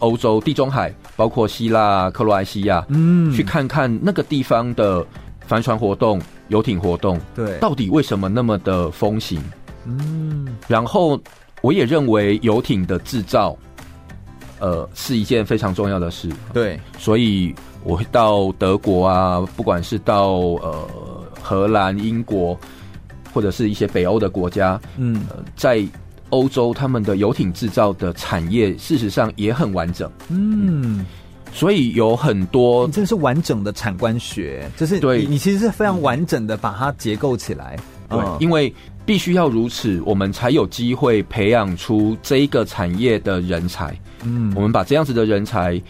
[0.00, 5.06] 欧洲、地中海，包括希腊、克罗埃西亚，嗯，去看看那个地方的
[5.46, 6.20] 帆船活动。
[6.50, 9.42] 游艇活动，对，到底为什么那么的风行？
[9.86, 11.18] 嗯，然后
[11.62, 13.56] 我也认为游艇的制造，
[14.58, 16.28] 呃，是一件非常重要的事。
[16.52, 20.88] 对，所以我会到德国啊，不管是到呃
[21.40, 22.58] 荷兰、英国，
[23.32, 25.82] 或者是一些北欧的国家，嗯，呃，在
[26.28, 30.10] 欧洲，他们的游艇制造的产业事实上也很完整。
[30.28, 31.06] 嗯。
[31.50, 37.76] 嗯所以有很多，你这是完整的产官学，就是对你其实是非常完整的把它结构起来。
[38.08, 38.72] 对，因为
[39.04, 43.94] 必须要如此，我们才有机会培养出这一个产业的人才。
[44.24, 45.80] 嗯，我们把这样子的人才，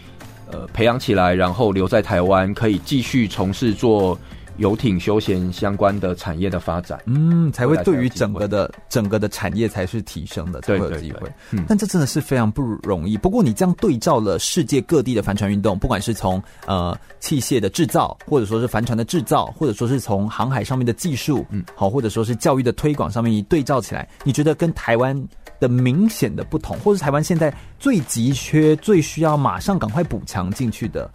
[0.51, 4.17] 呃，培养起来，然后留在台湾，可以继续从事做
[4.57, 11.31] 游艇休闲相关的产业的发展，嗯，才会对于整个的整个的产业才是提升的，才会有机会。
[11.51, 13.17] 嗯，但这真的是非常不容易。
[13.17, 25.19] 不过你这样对照了世界各地的帆船运动，不管是从呃器械的制造，或者说是帆船的制造，或者说是从航海上面的技术，嗯，好，或者说是教育的推广上面一对照起来，你觉得跟台湾
[25.59, 31.09] 的明显的不同，或者台湾现在最急缺、最需要马上赶快补强进去的，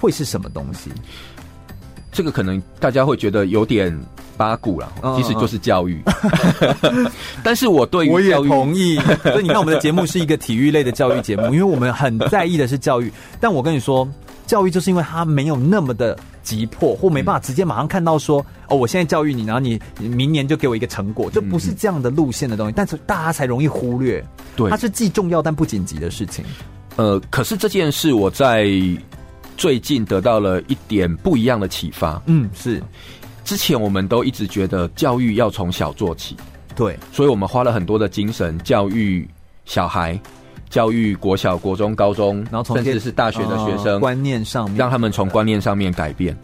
[0.00, 0.90] 会是什么东西？
[2.14, 3.92] 这个可能大家会觉得有点
[4.36, 6.00] 八股了，其实就是教育。
[7.42, 13.12] 但是我对于我也同意， 所以你看我们的节目是一个体育类的教育节目，因为我们很在意的是教育。
[13.40, 14.08] 但我跟你说，
[14.46, 22.72] 教育就是因为它没有那么的急迫，或没办法直接马上看到说，哦，我现在教育你，然后你明年就给我一个成果，就不是这样的路线的东西。
[22.76, 24.24] 但是大家才容易忽略，
[24.54, 26.44] 对，它是既重要但不紧急的事情。
[26.94, 28.70] 呃，可是这件事我在。
[29.56, 32.20] 最近得到了一点不一样的启发。
[32.26, 32.82] 嗯，是，
[33.44, 36.36] 之前我们都一直觉得教育要从小做起，
[36.74, 39.28] 对，所以我们花了很多的精神教育
[39.64, 40.18] 小孩，
[40.70, 46.36] 教育国小、国中、高中，然后从甚至是大学的学生、呃、观念上面，让他们从观念上面改变。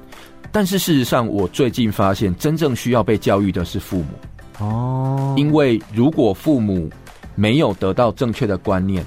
[0.53, 4.65] 但是事实上，我最近发现，真正需要被教育的是父母。
[4.65, 6.91] 哦，因为如果父母
[7.35, 9.05] 没有得到正确的观念。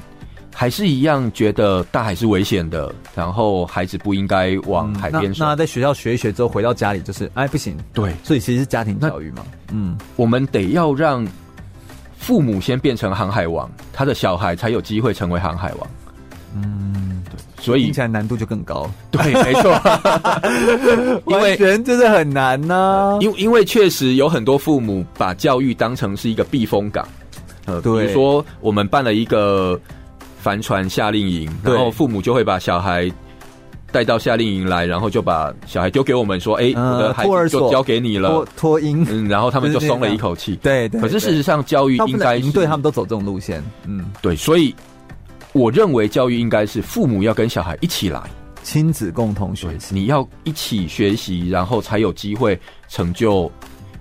[0.56, 5.44] 还是一样觉得大海是危险的，然后孩子不应该往海边走。
[5.44, 7.76] 那在学校学一学之后，回到家里就是哎不行。
[7.92, 9.44] 对，所以其实是家庭教育嘛。
[9.72, 11.28] 嗯，我们得要让
[12.18, 15.90] 父母先变成航海王，他的小孩才有机会成为航海王。
[16.56, 18.90] 嗯，对，所以听起来难度就更高。
[19.10, 19.82] 对，没错，
[21.28, 23.18] 因为人真的很难呢、啊。
[23.20, 27.06] 因因为确实有很多父母把教育当成是一个避风港。
[27.66, 29.78] 呃，对，比如说我们办了一个。
[30.44, 33.10] 帆船夏令营，然后父母就会把小孩
[33.94, 40.58] 带到夏令营来，然后就把小孩丢给我们说：“哎、欸，我的孩子就交给你了。”托婴，嗯，然后他们就松了一口气。
[40.58, 41.00] 对对。
[41.00, 43.64] 可是事实上，教育应该是对他们都走这种路线。
[43.88, 44.36] 嗯，对。
[44.36, 44.76] 所以
[45.54, 48.22] 我认为教育应该是父母要跟小孩一起来，
[48.64, 49.96] 亲子共同学习。
[49.96, 53.50] 你要一起学习，然后才有机会成就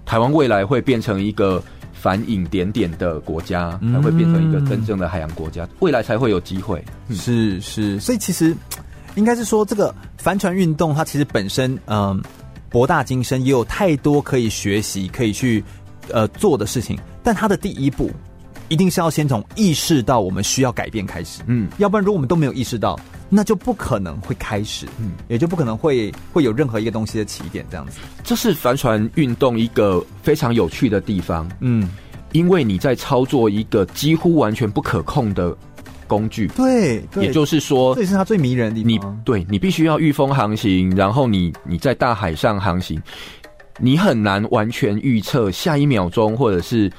[0.05, 1.62] 台湾未来会变成一个。
[2.03, 6.85] 繁影点点的国家才会变成一个真正的海洋国家，嗯、未来才会有机会。
[7.07, 8.57] 嗯、是是，所以其实
[9.15, 12.21] 应该是说，这个帆船运动它其实本身嗯
[12.69, 15.62] 博大精深，也有太多可以学习、可以去
[16.11, 16.99] 呃做的事情。
[17.23, 18.11] 但它的第一步，
[18.69, 21.41] 一定是要先从意识到我们需要改变开始。
[21.47, 22.99] 嗯，要不然如果我们都没有意识到。
[23.35, 27.99] 那就不可能会开始，嗯，也就不可能会会有任何一个东西的起点这样子。
[28.23, 31.88] 这是帆船运动一个非常有趣的地方，嗯，
[32.33, 35.57] 因为你在操作一个几乎完全不可控的
[36.07, 39.14] 工具，对，对，也就是说，这也是它最迷人的地方。
[39.16, 43.03] 你对你必须要御风航行，然后你你在大海上航行，
[43.79, 46.92] 你很难完全预测下一秒钟或者是。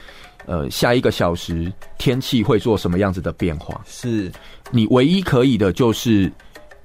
[0.46, 3.82] 呃，下一个小时天气会做什么样子的变化？
[3.86, 4.32] 是。
[4.72, 6.32] 你唯一可以的就是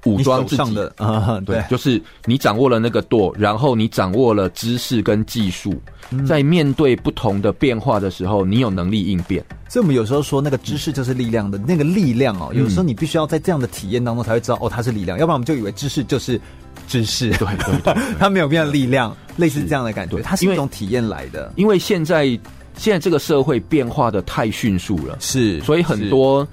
[0.05, 0.73] 武装自己。
[0.75, 9.43] 的 啊，对，就是你掌握了那个舵，然后你掌握了知识跟技术，嗯，在面对不同的变化的时候，你有能力应变。
[9.67, 16.39] 所以我们有时候说，那个知识就是力量的，嗯，那个力量哦，有时候你必须要在这样的体验当中才会知道，哦，它是力量，要不然我们就以为知识就是
[16.87, 22.39] 知识，对对对， 它没有变力量，类似这样的感觉，它是一种体验来的，因为现在。
[22.79, 26.47] 现在这个社会变化的太迅速了，是，所以很多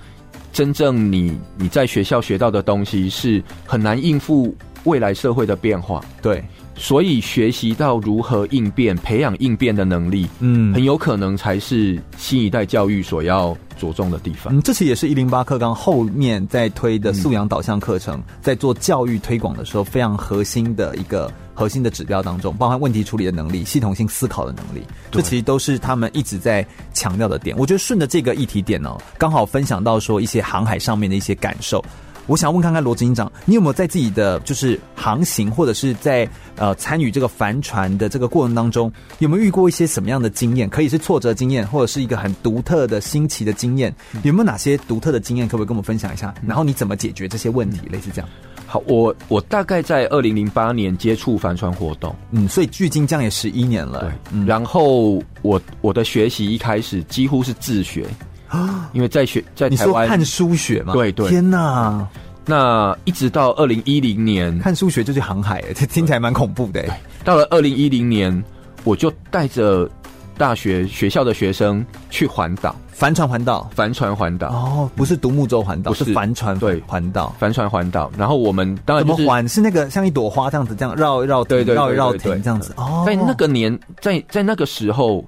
[0.52, 6.42] 真正你你在学校学到的东西是很难应付未来社会的变化，对。
[6.78, 14.54] 所以学习到如何应变，培养应变的能力，嗯，很有可能才是新一代教育所要着重的地方。
[14.54, 27.56] 嗯，这其实也是一零八课纲后面在推的素养导向课程，在做教育推广的时候非常核心的一个核心的指标当中，包含问题处理的能力、系统性思考的能力，这其实都是他们一直在强调的点。
[27.56, 31.82] 我觉得顺着这个议题点呢，刚好分享到说一些航海上面的一些感受。
[32.26, 40.68] 我想问看看罗执行长，你有没有在自己的就是航行，或者是在呃参与这个帆船的这个过程当中，有没有遇过一些什么样的经验？
[40.68, 43.94] 可以是挫折经验，或者是一个很独特的新奇的经验？
[44.24, 45.46] 有没有哪些独特的经验？
[45.46, 46.34] 可不可以跟我们分享一下？
[46.44, 47.78] 然后你怎么解决这些问题？
[47.88, 48.28] 类似这样。
[48.66, 54.00] 好，我我大概在二零零八年接触帆船活动，嗯，所以距今这样也十一年了。
[54.00, 58.06] 对，嗯，然后我我的学习一开始几乎是自学。
[58.48, 58.88] 啊！
[58.92, 62.06] 因为在学在台湾看书学嘛，对对，天哪！
[62.44, 66.84] 那一直到二零一零年，看书学就是航海，这 听起来蛮恐怖的。
[67.24, 68.44] 到了二零一零年，
[68.84, 69.90] 我就带着
[70.38, 78.10] 大学学校的学生去环岛，帆船环岛，帆船环岛哦，不是独木舟环岛，不是帆船对环岛，帆船环岛。
[78.18, 79.48] 然后我们当然、就是、怎么环？
[79.48, 82.74] 是那个像一朵花这样子，这样绕一绕，对对绕一绕停这样子。
[82.76, 85.24] 哦，在那个年，在在那个时候，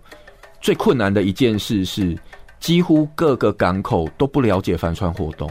[0.61, 2.17] 最困难的一件事是，
[2.61, 5.51] 几乎各个港口都不了解帆船活动，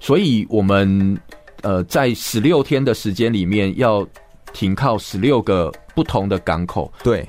[0.00, 1.18] 所以我们
[1.62, 4.06] 呃在十六天的时间里面要
[4.52, 6.92] 停靠十六个不同的港口。
[7.02, 7.26] 对，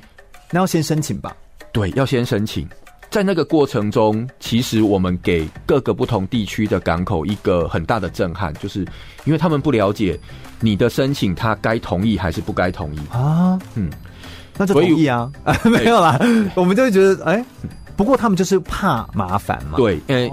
[0.51, 1.35] 那要先申请吧？
[1.71, 2.67] 对，要先申请。
[3.09, 8.85] 在那个过程中，其实我们给各个不同地区的港口一个很大的震撼，就是
[9.25, 10.19] 因为他们不了解
[10.59, 13.57] 你的申请，他该同意还是不该同意啊？
[13.73, 13.89] 嗯，
[14.55, 15.31] 那就同意啊？
[15.65, 16.19] 没有啦，
[16.53, 17.45] 我们就会觉得，哎、欸，
[17.95, 19.77] 不过他们就是怕麻烦嘛。
[19.77, 20.29] 对，因为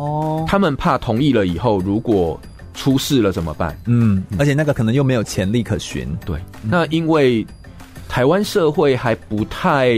[0.47, 2.39] 他们怕同意了以后，如果
[2.75, 3.75] 出事了怎么办？
[3.87, 6.07] 嗯，而且那个可能又没有潜力可循。
[6.27, 7.47] 对，那因为
[8.07, 9.97] 台湾社会还不太。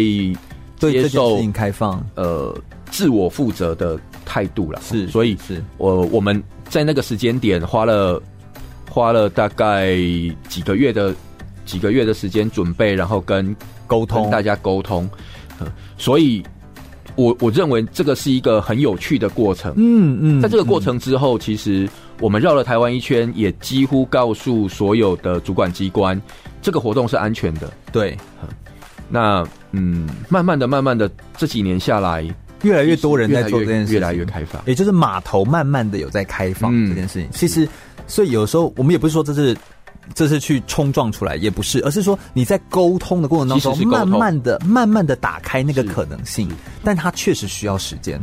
[0.79, 2.57] 接受开放，呃，
[2.91, 5.63] 自我负责的态度了，是，所以是。
[5.77, 8.23] 我我们在那个时间点花了
[8.91, 9.97] 花了大概
[10.49, 11.15] 几个月的
[11.65, 13.55] 几个月的时间准备，然后跟
[13.87, 15.09] 沟通跟大家沟通，
[15.97, 16.43] 所以
[17.17, 21.89] 我我认为这个是一个很有趣的过程，嗯嗯，在这个过程之后，其实
[22.21, 26.21] 我们绕了台湾一圈，也几乎告诉所有的主管机关，
[26.63, 28.17] 这个活动是安全的，对。
[29.11, 29.43] 那
[29.73, 32.25] 嗯，慢慢的、慢慢的，这几年下来，
[32.63, 37.29] 越来越多人在做这件事，越来越开放，也就是码头慢慢的有在开放这件事情。
[37.33, 37.69] 其实，
[38.07, 39.57] 所以有时候我们也不是说这是
[40.15, 46.49] 这是去冲撞出来，也不是，而是说你在沟通的过程当中，慢慢的、慢慢的打开那个可能性，
[46.83, 48.19] 但它确实需要时间。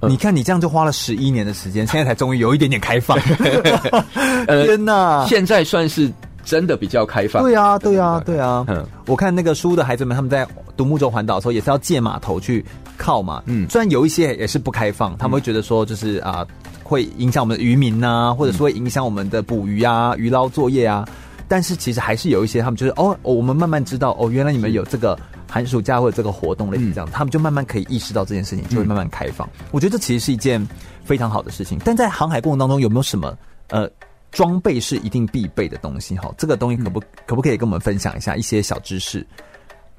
[0.00, 3.18] 你看，你这样就花了十一年的时间，现在才终于有一点点开放。
[4.46, 6.10] 天哪，现在算是。
[6.44, 7.42] 真的比较开放。
[7.42, 8.64] 对啊，对啊，对啊。
[8.68, 12.64] 嗯，我看那个书的孩子们，他们在独木舟环岛的时候，也是要借码头去
[12.96, 13.42] 靠嘛。
[13.46, 16.46] 嗯，虽然有一些也是不开放，他们会觉得说，就是啊，
[16.84, 21.06] 会影响我们的渔民啊，或者说会影响我们的捕鱼啊、渔捞作业啊。
[21.48, 25.18] 但是其实还是有一些，他们就是哦，我们慢慢知道哦，原来你们有这个
[25.50, 29.48] 寒暑假或者这个活动类似这样，他们就慢慢可以意识到这件事情，就会慢慢开放。
[29.72, 30.64] 我觉得这其实是一件
[31.02, 31.76] 非常好的事情。
[31.84, 33.36] 但在航海过程当中，有没有什么
[33.70, 33.90] 呃？
[34.30, 39.26] 装备是一定必备的东西哈，这个东西可不可不可以跟我们分享一下一些小知识？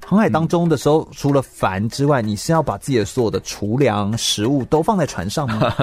[0.05, 5.73] 航海当中的时候，除了帆之外，你是要把自己的所有的储粮、食物都放在船上吗？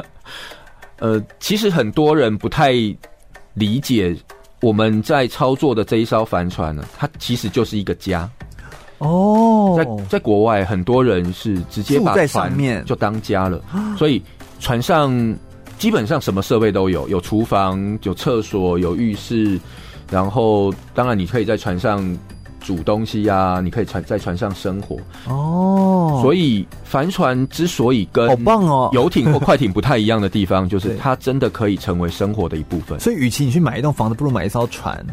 [0.98, 2.72] 呃，其实很多人不太
[3.54, 4.16] 理解
[4.60, 8.28] 我们在操作的这一艘帆船呢，它其实就是一个家
[8.98, 9.74] 哦。
[9.76, 13.62] 在在国外，很多人是直接把船面就当家了，
[13.98, 14.22] 所以
[14.60, 15.36] 船上。
[15.78, 19.60] 基本上什么设备都有，有厨房、有厕所、有浴室，
[20.10, 22.02] 然后当然你可以在船上
[22.60, 24.96] 煮东西呀、啊，你可以船在船上生活
[25.28, 26.20] 哦。
[26.22, 32.98] 所以帆船之所以跟好棒哦游艇或快艇不太一样的地方，就是它真的可以成为生活的一部分。
[33.00, 35.04] 所以，与其你去买一栋房子，不如买一艘船。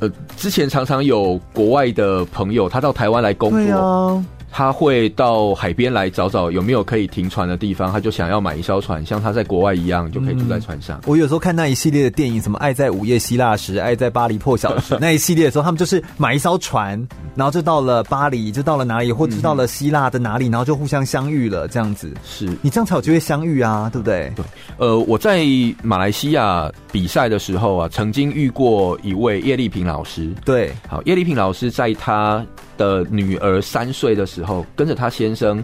[0.00, 3.76] 呃，之前常常有国外的朋友，他到台湾来工作。
[3.76, 10.98] 啊他会到海边来找找有没有可以停船的地方，他就想要买一艘船，像他在国外一样，就可以住在船上。
[10.98, 22.12] 嗯、我有时候看那一系列的电影，什么《爱在午夜希腊时》《爱在巴黎破晓时》 那一系列的时候，他们就是买一艘船，然后就到了巴黎，就到了哪里，或者到了希腊的哪里，然后就互相相遇了，这样子。
[22.24, 24.32] 是你这样才有机会相遇啊，对不对？
[24.34, 24.44] 对。
[24.78, 25.44] 呃，我在
[25.82, 30.32] 马来西亚比赛的时候啊，曾经遇过一位叶丽萍老师。
[30.44, 32.44] 对，好，叶丽萍老师在他
[32.78, 35.62] 的女儿三岁的时候，跟着他先生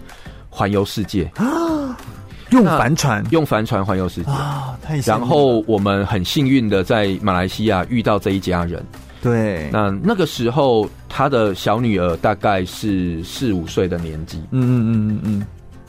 [0.51, 1.97] 环游世界啊，
[2.51, 8.85] 用帆船，用帆船环游世界啊，太然后我们很幸运的在马来西亚遇到这一家人。
[9.23, 14.37] 对，那那个时候他的小女儿大概是四五岁的年纪。
[14.51, 15.47] 嗯嗯嗯嗯嗯。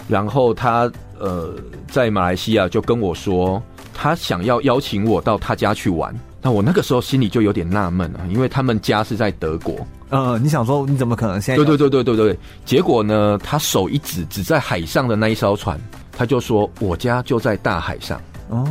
[0.08, 1.54] 然后他呃
[1.90, 3.62] 在马来西亚就跟我说，
[3.94, 6.16] 他想要邀请我到他家去玩。
[6.46, 9.76] 那我那个时候心里就有点纳闷了，因为他们家是在德国。
[10.10, 11.56] 呃，你想说你怎么可能现在？
[11.56, 12.40] 对对对对对对。
[12.64, 15.76] 结果呢，他手一指，指在海上的那一艘船，
[16.16, 18.64] 他就说：“我家就在大海上。”哦，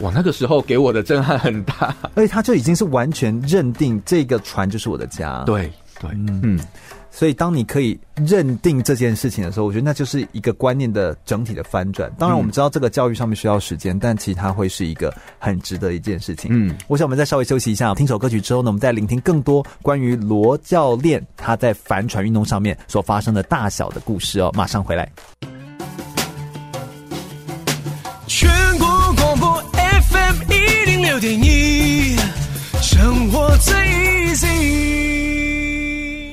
[0.00, 5.42] 哇，那个时候给我的震撼很大，而且他就已经是完全认定这个船就是我的家。
[5.44, 6.40] 对对，嗯。
[6.42, 6.60] 嗯
[7.14, 7.96] 所以，当你可以
[8.26, 12.10] 认定这件事情的时候，我觉得那就是一个观念的整体的翻转。
[12.18, 16.50] 当然，我们知道这个教育上面需要时间，但其实它会是一个很值得一件事情。
[16.52, 24.50] 嗯，我想我们再稍微休息一下，听首歌曲之后呢，我们再聆听更多关于罗教练他在帆船运动上面所发生的大小的故事哦。
[24.54, 25.06] 马上回来。
[28.26, 28.48] 全
[28.78, 32.16] 国广播 FM 一零六点一，
[32.80, 35.21] 生活最 easy。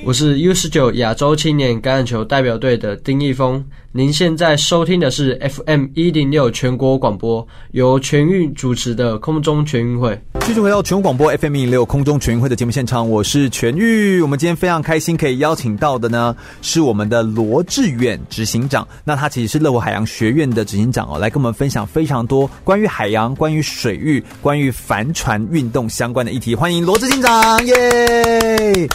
[0.02, 3.62] 我是 U 十九亚洲青年橄榄球代表队的丁义峰。
[3.92, 10.16] 您现在收听的是 FM 一零六全国广播，由全运主持的空中全运会。
[10.42, 14.22] 继续回到全国广播 FM 一零六空中全运会的节目现场，我是全玉。
[14.22, 18.86] 我们今天非常开心可以邀请到的呢，是我们的罗志远执行长。
[19.02, 26.54] 那他其实是乐活海洋学院的执行长哦，来跟我们分享非常多关于海洋、关于水域、关于帆船运动相关的议题。
[26.54, 28.88] 欢迎罗执行长，耶！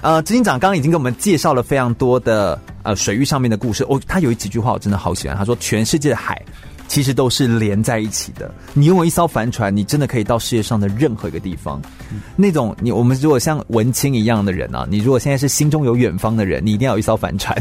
[0.00, 2.56] 呃，执行长刚刚已经给我们介绍了非常多的
[2.88, 4.00] 呃水域上面的故事哦。
[4.08, 6.42] 他有几句话我真的好喜欢，他说：“全世界的海
[6.88, 8.50] 其实都是连在一起的。
[8.72, 11.82] 你拥有一艘帆船，你真的可以到世界上的任何一个地方。
[12.10, 17.54] 嗯、那种你我们如果像文青一样的人啊，你如果现在是心中有远方的人，你一定要有一艘帆船。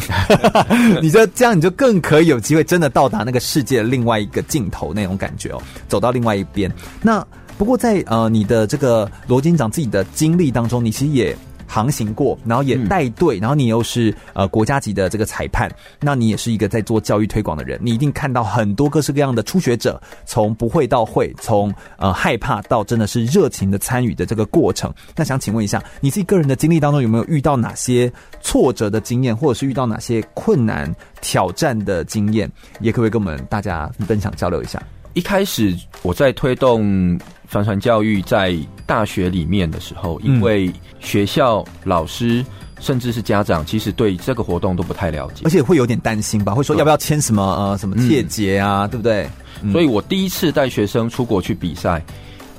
[1.03, 6.71] 你就这样，你就更可以有机会真的到达那个世界的另外一个尽头那种感觉哦，走到另外一边。
[7.01, 7.25] 那
[7.57, 11.35] 不过在呃你的这个罗警长自己的经历当中，你其实也。
[11.67, 24.93] 航行过，然后也带队，然后你又是呃国家级的这个裁判，那你也是一个在做教育推广的人，你一定看到很多各式各样的初学者，从不会到会，从呃害怕到真的是热情的参与的这个过程。
[25.15, 28.11] 那想请问一下，你自己个人的经历当中有没有遇到哪些
[28.41, 32.49] 挫折的经验，或者是遇到哪些困难挑战的经验，
[32.79, 34.81] 也可不可以跟我们大家分享交流一下？
[35.13, 42.45] 一开始我在推动帆船教育在大学里面的时候，因为学校老师
[42.79, 49.27] 甚至是家长，其实对这个活动都不太了解，而且会有点担心吧，会说要不要签什么呃什么切结啊，嗯、对不对？
[49.71, 52.03] 所以我第一次带学生出国去比赛，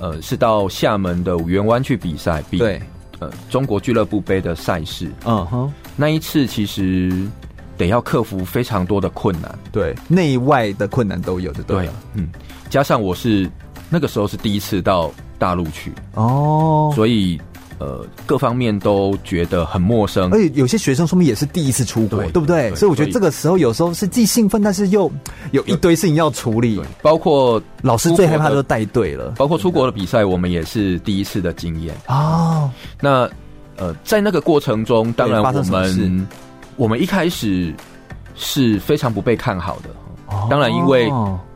[0.01, 2.81] 呃，是到厦门的五缘湾去比赛，比对。
[3.21, 5.11] 呃中国俱乐部杯的赛事。
[5.25, 7.13] 嗯哼，那一次其实。
[7.77, 12.29] 得要克服非常多的困难，对，内外的困难都有的，对，嗯，
[12.69, 13.49] 加上我是
[13.91, 15.93] 那个时候是第一次到大陆去。
[16.15, 17.41] 哦，所以
[17.79, 22.71] 呃各方面都觉得很陌生，而且有些学生说明也是第一次出国，对，对不对？
[22.71, 25.11] 对，所以我觉得这个时候有时候是既兴奋，但是又
[25.53, 31.95] 有一堆事情要处理，包括老师最害怕就是带队了，包括出国的比赛，我们也是第一次的经验。
[32.07, 32.71] 哦。
[33.01, 33.29] 那
[33.77, 36.27] 呃在那个过程中，当然我们。
[36.77, 37.75] 我们一开始
[38.37, 39.91] 是非常不被看好的，
[40.49, 41.11] 当然因为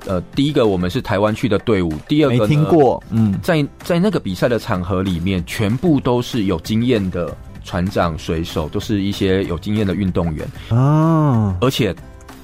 [0.07, 11.95] 呃，第一个我们是台湾去的队伍，第二个没听过，嗯，在在那个比赛的场合里面，全部都是有经验的船长、水手，都是一些有经验的运动员啊，而且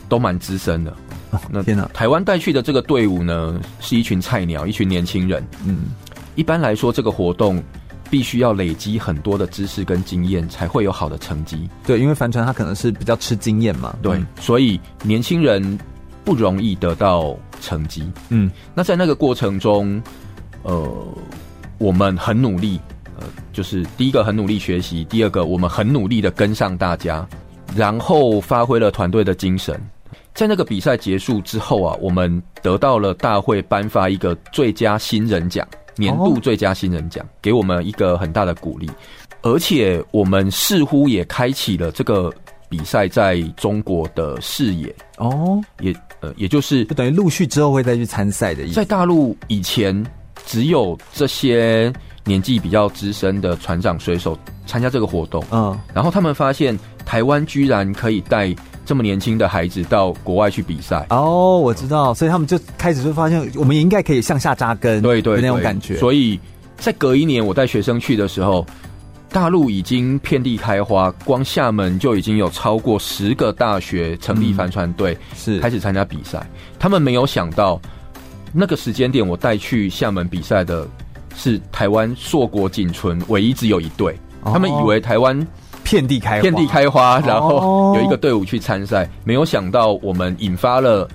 [0.08, 0.94] 都蛮资深的。
[1.50, 5.46] 那天哪，台湾带去的这个队伍呢，是一群菜鸟，一群年轻人。
[5.66, 5.86] 嗯，
[6.34, 7.62] 一般来说，这个活动。
[8.10, 11.68] 必须要累积很多的知识跟经验，才会有好的成绩。
[11.86, 13.94] 对，因为帆船它可能是比较吃经验嘛。
[14.00, 15.78] 对，所以年轻人
[16.24, 18.10] 不容易得到成绩。
[18.28, 20.02] 嗯，那在那个过程中，
[20.62, 21.08] 呃，
[21.78, 22.80] 我们很努力，
[23.18, 27.26] 呃，就是第一个很努力学习，第二个我们很努力的跟上大家，
[27.76, 29.80] 然后发挥了团队的精神。
[30.34, 35.66] 在那个比赛结束之后啊，我们得到了大会颁发一个最佳新人奖。
[36.00, 38.88] 年度最佳新人奖，给我们一个很大的鼓励，
[39.42, 42.32] 而且我们似乎也开启了这个
[42.68, 48.74] 比赛在中国的视野哦，也呃，也就是就等于陆续之后会再去参赛的意思。
[48.74, 50.04] 在大陆以前
[50.46, 51.92] 只有这些
[52.24, 58.54] 年纪比较资深的船长、水手参加这个活动，嗯，然后他们发现台湾居然可以带。
[58.88, 65.98] 这么年轻的孩子到国外去比赛哦，我知道，所以他们就开始就发现，我们也应该可以向下扎根，对对，那种感觉。
[65.98, 66.40] 所以
[66.78, 68.66] 在隔一年，我带学生去的时候，
[69.30, 76.46] 大陆已经遍地开花，光厦门就已经有超过十个大学成立帆船队，是开始参加比赛。
[76.78, 77.80] 他们没有想到，
[78.52, 80.86] 那个时间点我带去厦门比赛的
[81.36, 84.18] 是台湾硕果仅存，唯一只有一队。
[84.44, 85.46] 他们以为台湾。
[85.84, 91.08] 遍地开花，遍地开花，然后有一个队伍去参赛，没有想到我们引发了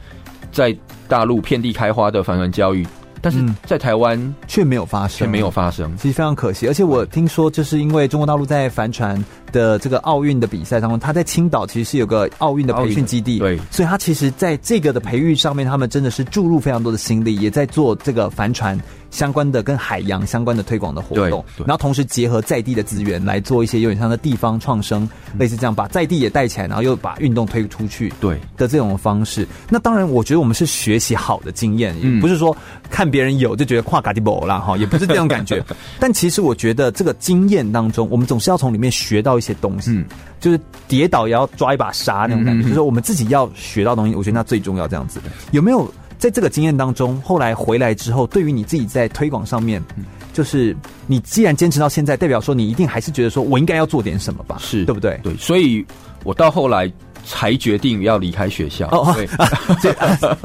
[0.51, 0.75] 在
[1.07, 2.83] 大陆遍地开花的帆船教育。
[3.23, 6.67] 但是在台湾却没有发生，却没有发生，其实非常可惜。
[6.67, 9.23] 而且我听说，就是因为中国大陆在帆船
[9.53, 18.77] 的这个奥运的比赛当中，他在青岛其实是有个奥运的培训基地，对，所以他其实在这个的培育上面，他们真的是注入非常多的心力，也在做这个帆船
[19.09, 29.47] 相关的跟海洋相关的推广的活动，然后同时结合在地的资源来做一些有点像的地方创生，类似这样把在地也带起来，然后又把运动推出去，对的这种方式。
[29.69, 32.53] 那当然，我觉得我们是学习好的经验，也不是说
[32.89, 33.13] 看。
[33.13, 35.63] 别人有就觉得跨嘎迪博啦哈，也不是这种感觉。
[35.99, 39.91] 但其实我觉得这个经验当中，我们总是要从里面学到一些东西。
[39.91, 40.05] 嗯，
[40.39, 44.15] 就是跌倒也要抓一把沙那种感觉，就是我们自己要学到东西。
[44.15, 44.87] 我觉得那最重要。
[44.87, 45.19] 这样子
[45.51, 49.81] 有没有在这个经验当中，后来回来之后，对于你自己在推广上面
[50.33, 50.75] 就是
[51.07, 54.57] 你既然坚持到现在，代表说你一定还是觉得说我应该要做点什么吧？
[54.59, 55.19] 是对不对？
[55.23, 55.85] 对，所以
[56.23, 56.91] 我到后来
[57.25, 58.87] 才决定要离开学校。
[58.87, 59.27] 哦，对，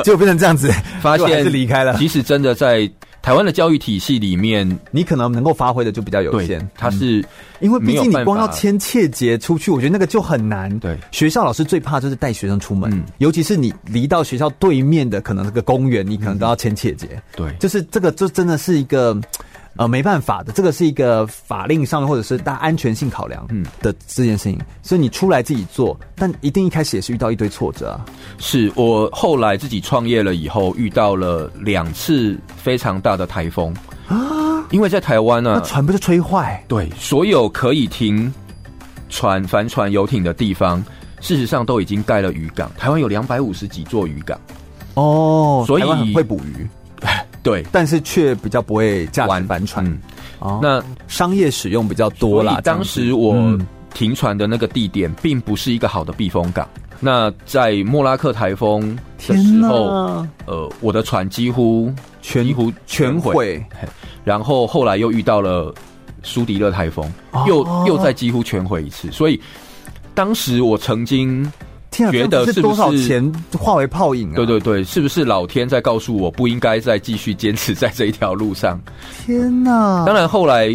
[0.04, 0.70] 结果变成这样子，
[1.00, 1.96] 发现是离开了。
[1.98, 2.90] 即使真的在。
[3.28, 6.66] 台湾的教育体系里面，你可能能够发挥的就比较有限。
[6.74, 7.22] 它是
[7.60, 10.78] 因为毕竟你光要签切结出去，我觉得那个就很难。
[10.78, 17.22] 对，学校老师最怕就是带学生出门，尤其是你离到学校对面的可能这个公园，你可能都要签切结。
[17.36, 19.14] 对，就是这个，就真的是一个。
[19.78, 28.04] 呃，没办法的，这个是一个法令上面或者是大安全性考量嗯的这件事情，嗯、所以你出来自己做，但一定一开始也是遇到一堆挫折啊。
[28.38, 33.72] 是我后来自己创业了以后，遇到了两次非常大的台风
[34.08, 36.60] 啊，因为在台湾呢、啊，那船不是吹坏？
[36.66, 38.34] 对，所有可以停
[39.08, 40.84] 船、帆船、游艇的地方，
[41.20, 42.68] 事实上都已经盖了渔港。
[42.76, 44.36] 台湾有两百五十几座渔港
[44.94, 46.68] 哦，所以很会捕鱼。
[47.42, 49.84] 对，但是却比较不会驾帆船。
[49.86, 50.00] 嗯、
[50.40, 52.60] 哦，那商业使用比较多啦。
[52.62, 53.58] 当时我
[53.94, 56.68] 停船的那个地点，并不是一个好的避风港。
[56.76, 63.64] 嗯、那在莫拉克台风的时候，呃，我的船几乎全几乎全毁。
[64.24, 65.74] 然后后来又遇到了
[66.22, 67.10] 苏迪勒台风，
[67.46, 69.10] 又、哦、又再几乎全毁一次。
[69.10, 69.40] 所以
[70.14, 71.50] 当时我曾经。
[71.90, 74.36] 觉得是多少钱化为泡影啊？
[74.36, 78.80] 对对对，是不是老天在告诉我不应该再继续坚持在这一条路上？
[79.24, 80.04] 天哪！
[80.06, 80.68] 当然后来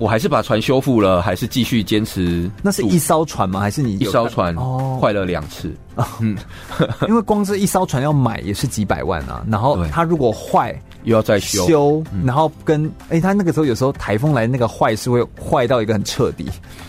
[0.00, 2.50] 我还是把船修复了，还是继续坚持。
[2.62, 3.60] 那是一艘船吗？
[3.60, 4.56] 还是你一艘船
[4.98, 5.72] 坏了两次？
[6.20, 6.36] 嗯，
[7.06, 9.44] 因为光是一艘船要买也是几百万啊。
[9.48, 10.76] 然后它如果坏。
[11.04, 16.44] 又要再修，修，然后跟哎、欸，他那个时候有时候台风来，那个坏是会坏到一个很彻底，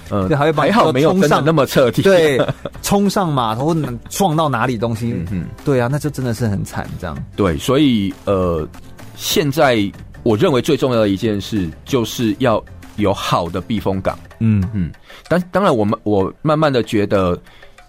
[0.09, 2.37] 嗯，对，还会把还好没有真的那么彻底，对，
[2.83, 3.73] 冲上码头
[4.09, 8.67] 撞到哪里东西，嗯嗯，对啊，那就真的是很惨，这样，对，所以呃，
[9.15, 9.89] 现在
[10.23, 12.61] 我认为最重要的一件事就是要
[13.01, 14.91] 有好的避风港，嗯嗯，
[15.27, 17.37] 但当然我们我慢慢的觉得。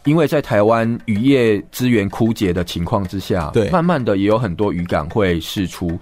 [0.04, 5.96] 因为在台湾渔业资源枯竭的情况之下，对，慢慢的也有很多渔港会释出，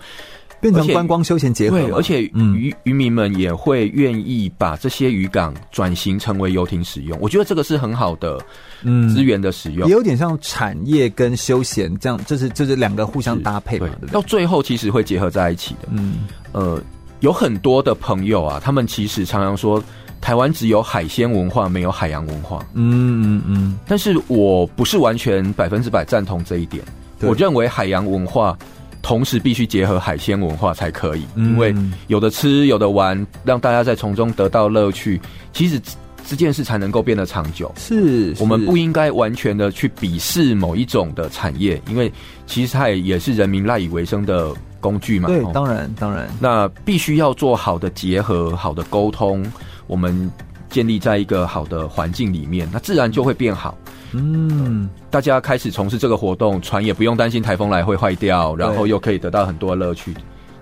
[0.59, 1.79] 变成观光休闲结合。
[1.79, 7.19] 对，而且渔渔民们也会愿意把这些渔港转型成为游艇使用。
[7.21, 8.43] 我觉得这个是很好的，
[8.85, 13.91] 嗯，资源的使用，也有点像产业跟休闲这样，就是就是两个互相搭配对？
[14.11, 15.89] 到最后其实会结合在一起的。
[15.91, 16.21] 嗯，
[16.53, 16.83] 呃，
[17.21, 19.83] 有很多的朋友啊，他们其实常常说。
[20.23, 22.63] 台湾只有海鲜文化，没有海洋文化。
[22.75, 23.79] 嗯嗯嗯。
[23.89, 26.85] 但是我不是完全百分之百赞同这一点。
[27.21, 28.55] 我认为海洋文化
[29.01, 31.75] 同时必须结合海鲜文化才可以，嗯、因为
[32.09, 35.19] 有的吃，有的玩，让大家在从中得到乐趣。
[35.55, 35.81] 其实
[36.29, 37.73] 这件事才能够变得长久。
[37.79, 42.13] 是，我们不应该完全的去鄙视某一种的产业，因为
[42.47, 45.29] 其实它也也是人民赖以为生的工具嘛。
[45.29, 46.29] 对，当然当然。
[46.41, 49.45] 那必须要做好的结合，好的沟通。
[49.87, 50.31] 我们
[50.69, 53.77] 建立在一个好的环境里面，那自然就会变好。
[54.13, 60.15] 嗯，大家开始从事这个活动，船也不用担心台风来会坏掉，然后又可以得到很多乐趣。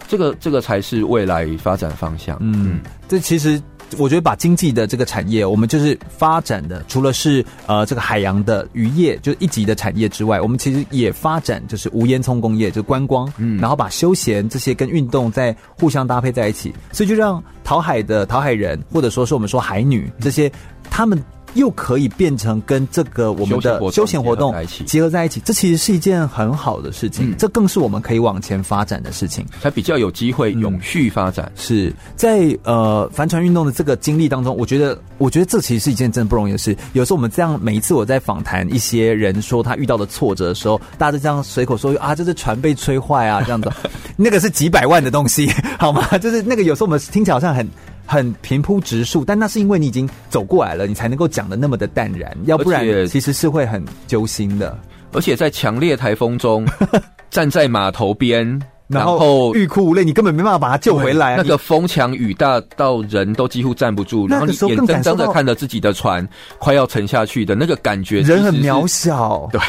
[0.06, 2.36] 这个这个才是未来发展方向。
[2.40, 3.60] 嗯，这其实。
[3.97, 20.53] 我觉得把经济的这个产业，我们就是发展的，除了是呃这个海洋的渔业，就是一级的产业之外，我们其实也发展就是无烟囱工业，就是观光，嗯，然后把休闲这些跟运动在互相搭配在一起，所以就让讨海的讨海人，或者说是我们说海女这些，
[20.91, 21.18] 他们。
[21.55, 24.55] 又可以变成跟这个我们的休闲活动
[24.86, 27.34] 结合在一起，这其实是一件很好的事情。
[27.36, 31.51] 这更是我们可以往前发展的事情，才比较有机会永续发展。
[31.57, 36.76] 是在呃帆船运动的这个经历当中，我觉得，我觉得这其实是一件真的不容易的事。
[36.92, 43.70] 有时候我们这样，每一次我在访谈一些人说他遇到的挫折的时候，大家都这样随口说啊，这是船被吹坏啊，这样子，
[44.16, 46.18] 那个是几百万的东西，好吗？
[46.18, 47.66] 就是那个有时候我们听起来好像很。
[48.11, 54.76] 很平铺直述，但那是因为你已经走过来了，你才能够讲的那么的淡然，要不然其实是会很揪心的。
[55.12, 56.66] 而且在强烈台风中，
[57.28, 61.36] 站在码头边，然后欲哭无泪，你根本没办法把他救回来。
[61.36, 66.26] 那个风强雨大到人都几乎站不住，然后你眼睁睁的看着自己的船
[66.59, 69.46] 快要沉下去的那个感觉，人很渺小。
[69.52, 69.61] 对，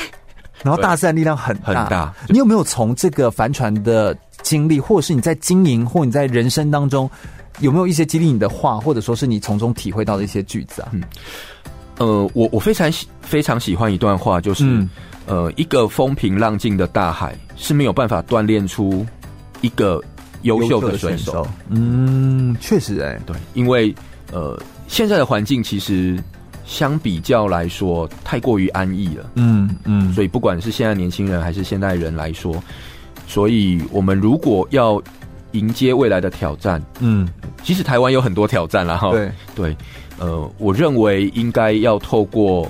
[0.64, 1.66] 然后大自然力量很大。
[1.66, 2.14] 很大。
[2.30, 7.10] 你有没有从这个帆船的经历，或者是你在经营，或你在人生当中？
[7.60, 10.90] 有没有一些激励你的话，或者说是你从中体会到的一些句子啊？
[10.92, 11.04] 嗯，
[11.98, 14.90] 呃，我我非常喜非常喜欢一段话，就是、嗯、
[15.26, 19.06] 呃，一个风平浪静的大海是没有办法锻炼出
[19.62, 20.02] 一个
[20.44, 21.46] 优秀的选手。
[21.70, 23.94] 嗯，确实哎、欸，对，因为
[24.32, 24.58] 呃，
[24.88, 26.18] 现在的环境其实
[26.66, 29.30] 相比较来说太过于安逸了。
[29.36, 32.56] 嗯嗯，所以不管是现在年轻人还是现代人来说，
[33.28, 35.02] 所以我们如果要
[35.52, 36.82] 迎接未来的挑战。
[37.00, 37.28] 嗯，
[37.64, 39.12] 其实台湾有很多挑战了哈。
[39.12, 39.78] 对对，
[40.18, 42.70] 呃，我认为应该要透过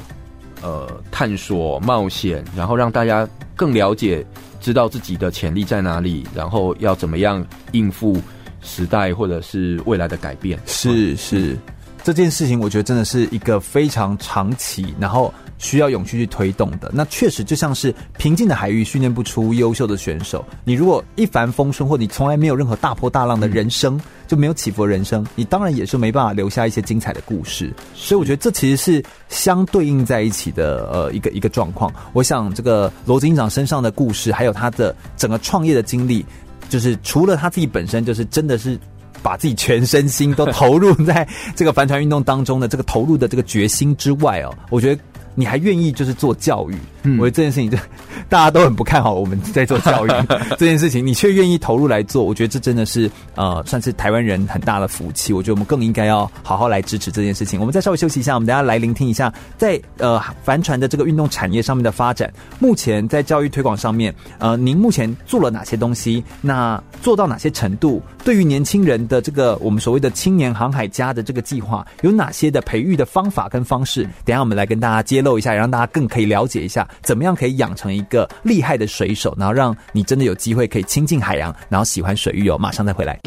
[0.61, 4.25] 呃探索、冒险，然后让大家更了解、
[4.61, 8.17] 知道自己的潜力在哪里，然后要怎么样应付
[8.61, 10.59] 时代或者是未来的改变。
[10.65, 11.57] 是是，
[12.03, 15.33] 这件事情我觉得真的是一个非常长期，然后。
[15.59, 20.43] 需要勇气去推动的，那确实就像是平静的海域训练不出优秀的选手。
[20.63, 27.71] 你如果一帆风顺，或你从来没有任何大波大浪的人生，就没有起伏的人生，你当然也是没办法留下一些精彩的故事。
[27.93, 31.93] 所以我觉得这其实是相对应在一起的，呃，一个一个状况。
[32.13, 36.25] 我想这个罗警长身上的故事，还有他的整个创业的经历，
[36.69, 38.79] 就是除了他自己本身，就是真的是
[39.21, 45.01] 把自己全身心都投入在这个帆船运动当中的这个投入的这个决心之外哦，我觉得。
[45.35, 46.75] 你还愿意就是做教育？
[47.03, 47.77] 嗯，我觉得这件事情就
[48.27, 50.09] 大家都很不看好我们在做教育
[50.59, 55.31] 这件事情，你却愿意投入来做，我觉得这真的是呃，算是台湾人很大的福气。
[55.31, 57.59] 我觉得我们更应该要好好来支持这件事情。
[57.59, 62.31] 我们再稍微休息一下，我们等下来聆听一下在呃帆船的这个运动产业上面的发展。
[62.59, 66.21] 目前在教育推广上面，呃，您目前做了哪些东西？
[66.41, 68.01] 那做到哪些程度？
[68.25, 74.03] 对于年轻人的这个我们所谓的青年航海家的这个计划，有哪些的培育的方法跟方式？
[74.25, 82.57] 等下我们来跟大家揭露一下，让大家更可以了解一下，怎么样可以养成一个厉害的水手，然后让你真的有机会可以亲近海洋，然后喜欢水域哦。
[82.57, 83.19] 马上再回来。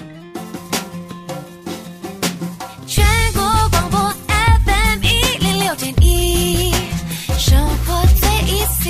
[2.86, 6.72] 全国广播 FM 一零六点一，
[7.36, 8.88] 生活最 ec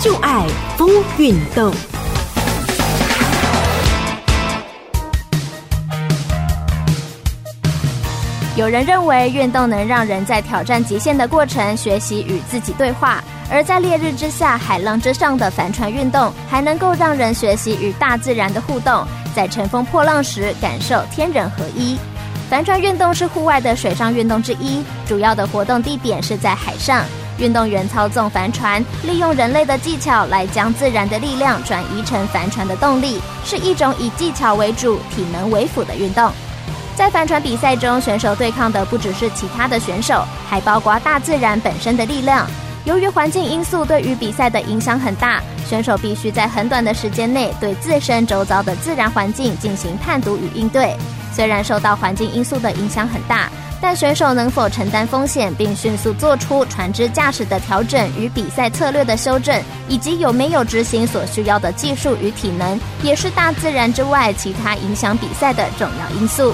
[0.00, 0.46] 就爱
[0.76, 0.88] 风
[1.18, 1.74] 运动。
[8.58, 21.96] 有人认为运动能让人在挑战极限的过程学习与自己对话，而在烈日之下、海浪之上的帆船运动，还能够让人学习与大自然的互动，在乘风破浪时感受天人合一。
[22.50, 27.04] 帆船运动是户外的水上运动之一，主要的活动地点是在海上，
[27.38, 36.28] 运动员操纵帆船，利用人类的技巧来将自然的力量转移成帆船的动力，是一种以技巧为主、体能为辅的运动。
[36.98, 42.44] 在帆船比赛中，选手对抗的不只是其他的选手，还包括大自然本身的力量。
[42.86, 50.92] 由于环境因素对于比赛的影响很大，选手必须在很短的时间内对自身周遭的自然环境进行判读与应对。
[51.32, 53.48] 虽然受到环境因素的影响很大，
[53.80, 66.52] 但选手能否承担风险并迅速做出船只驾驶的调整与比赛策略的修正，以及有没有执行所需要的技术与体能，也是大自然之外其他影响比赛的重要因素。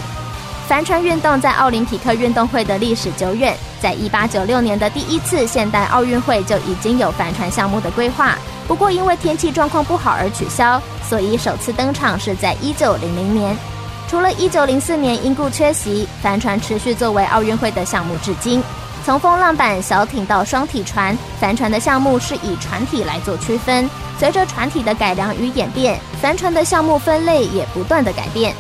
[0.67, 13.55] 帆船运动在奥林匹克运动会的历史久远，在一八九六年的第一次现代奥运会就已经有帆船项目的规划，不过因为天气状况不好而取消，所以首次登场是在一九零零年。
[14.09, 18.63] 除了一九零四年因故缺席，帆船持续作为奥运会的项目至今。
[19.05, 23.89] 从风浪板、小艇到双体船，帆船的项目是以船体来做区分。
[24.19, 28.55] 随着船体的改良与演变，帆船的项目分类也不断的改变。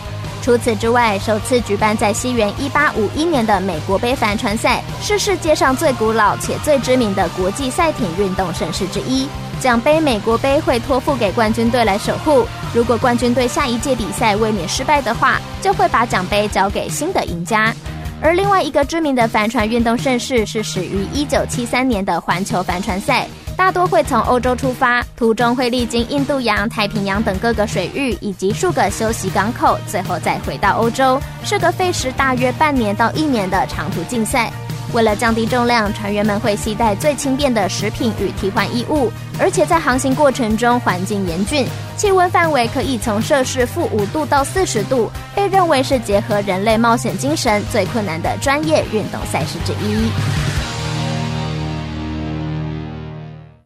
[0.44, 9.26] 除此之外，首次举办在西元一八五一年的美国杯帆船赛，是世界上最古老且最知名的国际赛艇运动盛事之一。
[9.58, 17.74] 奖杯美国杯会托付给冠军队来守护，如果冠军队下一届比赛卫冕失败的话，就会把奖杯交给新的赢家。
[18.20, 23.26] 而另外一个知名的帆船运动盛事是始于一九七三年的环球帆船赛。
[23.56, 34.52] 大多会从欧洲出发，途中会历经印度洋、太平洋等各个水域，以及数个休息港口，最后再回到欧洲，是个费时大约半年到一年的长途竞赛。
[34.92, 50.63] 为了降低重量，船员们会携带最轻便的食品与替换衣物，而且在航行过程中环境严峻，气温范围可以从摄氏负五度到四十度，被认为是结合人类冒险精神最困难的专业运动赛事之一。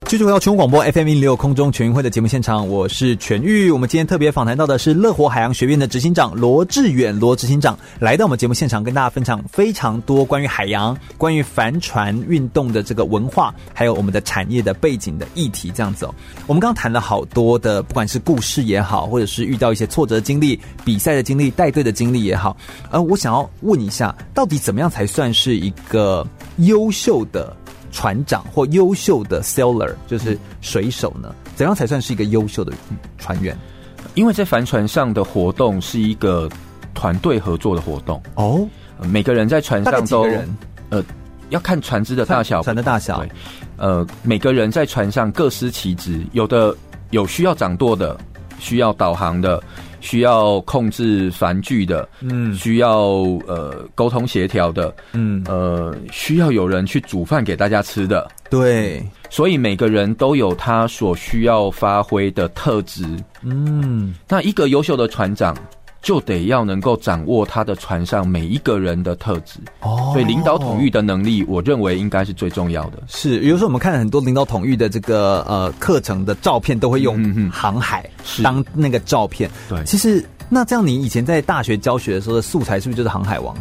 [0.08, 3.70] 继续回到全国广播 FM 一零六空中全运会的节目现场，我是全玉。
[3.70, 15.70] 我们今天特别访谈到的是乐活海洋学院的执行长罗志远，罗执行长来到我们节目现场，跟大家分享非常多关于海洋、关于帆船运动的这个文化，还有我们的产业的背景的议题。
[15.74, 16.14] 这样子哦，
[16.46, 22.56] 我们刚刚谈了好多的，不管是故事也好，或者是遇到一些挫折经历、比赛的经历、带队的经历也好，
[22.90, 27.54] 呃，我想要问一下，到底怎么样才算是一个优秀的？
[27.98, 31.34] 船长或优秀的 sailor 就是水手呢？
[31.56, 32.72] 怎样才算是一个优秀的
[33.18, 33.58] 船员？
[34.14, 36.48] 因为在帆船上的活动是一个
[36.94, 38.64] 团队合作的活动哦，
[39.00, 40.48] 每个人在船上都人
[40.90, 41.02] 呃
[41.48, 43.18] 要看船只的大小，船的大小。
[43.18, 43.30] 对，
[43.78, 46.72] 呃，每个人在船上各司其职，有的
[47.10, 48.16] 有需要掌舵的，
[48.60, 49.60] 需要导航的，
[50.00, 52.98] 需要控制繁剧的，嗯，需要
[53.46, 58.30] 呃沟通协调的，嗯，呃，需要有人去煮饭给大家吃的。
[58.50, 63.04] 对，所以每个人都有他所需要发挥的特质。
[63.42, 65.56] 嗯，那一个优秀的船长。
[66.00, 73.02] 就得要能够掌握他的船上每一个人的特质哦，所以领导统御的能力，我认为应该是最重要的。
[73.08, 78.08] 是，比如说我们看很多领导统御的这个呃课程的照片，都会用航海
[78.42, 79.50] 当那个照片。
[79.68, 80.24] 对，其实。
[80.50, 83.56] 那这样，你以前在大学教学的时候的素材是不是就是航海王？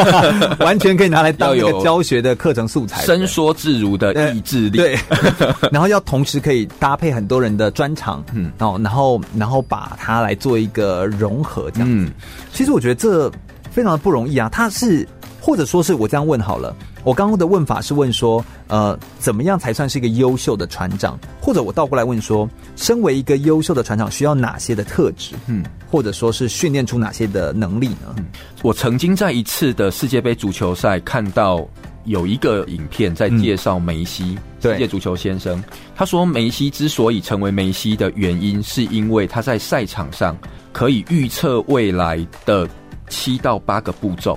[0.60, 4.78] 完全可以拿来当一个教学的课程素材，伸缩自如的意志力。
[4.78, 4.98] 对，
[5.72, 11.94] 然后要同时可以搭配很多人的专长，嗯，然后然后然后把它来做一个融合，这样子。
[11.94, 12.12] 嗯，
[12.52, 13.30] 其实我觉得这
[13.70, 14.48] 非常的不容易啊。
[14.50, 15.06] 它是
[15.46, 16.74] 或者说是我这样问好了。
[17.04, 21.16] 我刚刚的问法是问说，呃，怎么样才算是一个优秀的船长？
[21.40, 25.36] 或者我倒过来问说，身为一个优秀的船长，需要哪些的特质？
[25.46, 28.12] 嗯，或者说是训练出哪些的能力呢？
[28.16, 28.24] 嗯，
[28.64, 31.64] 我曾经在一次的世界杯足球赛看到
[32.06, 35.62] 有一个影片在介绍梅西，嗯，世界足球先生。
[35.94, 40.36] 他说，梅西之所以成为梅西的原因，是因为他在赛场上
[40.72, 42.68] 可以预测未来的
[43.08, 44.36] 七到八个步骤。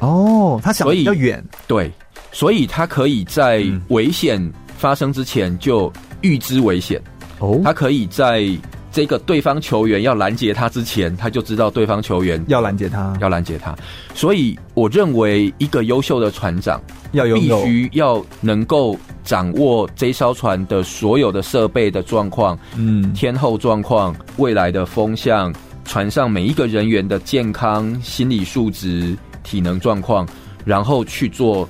[0.00, 1.90] 哦，他想的比较远，对。
[2.32, 4.40] 所以他可以在危险
[4.78, 7.00] 发生之前就预知危险，
[7.40, 8.46] 哦，他可以在
[8.92, 13.74] 这个对方球员要拦截他之前，他就知道对方球员要拦截他，要拦截他。
[14.14, 16.80] 所以我认为一个优秀的船长
[17.10, 17.34] 要有。
[17.34, 25.52] 必须要能够掌握这艘船的所有的设备的状况，嗯，天候状况、未来的风向、
[25.84, 30.26] 船上每一个人员的健康、心理素质、体能状况，
[30.64, 31.68] 然后去做。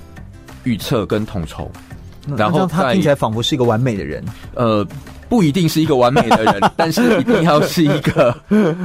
[0.63, 1.67] 预测跟统筹，
[2.37, 4.23] 然后他听起来仿佛是一个完美的人。
[4.53, 4.85] 呃，
[5.27, 8.37] 不一定是一个完美的人， 但是一定要是一个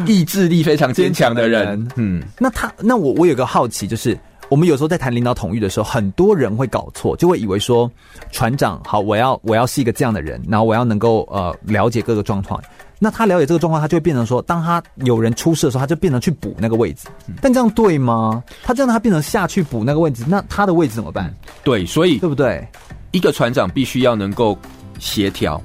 [0.06, 1.86] 意志力非常坚强的人。
[1.96, 4.18] 嗯，那他，那我我有个好奇，就是
[4.48, 7.90] 我们有时候在谈领导统御的时候，很多人会搞错，就会以为说
[8.32, 12.58] 船长好，我要我要是一个这样的人，然后我要能够呃了解各个状况。
[12.98, 17.08] 那他了解这个状况，他就会变成说，当他有人出事的时候，他就变成去补那个位置。
[17.42, 18.42] 但这样对吗？
[18.62, 21.34] 他这样他变成下去补那个位置，那他的位置怎么办？
[21.62, 22.66] 对，所以对不对？
[23.10, 24.58] 一个船长必须要能够
[24.98, 25.60] 协调，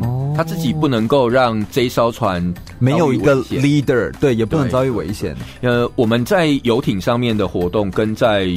[0.00, 5.36] 哦，他自己不能够让这一艘船没有一个 leader，对，也不能遭遇危险。
[5.62, 8.48] 呃，我们在游艇上面的活动跟在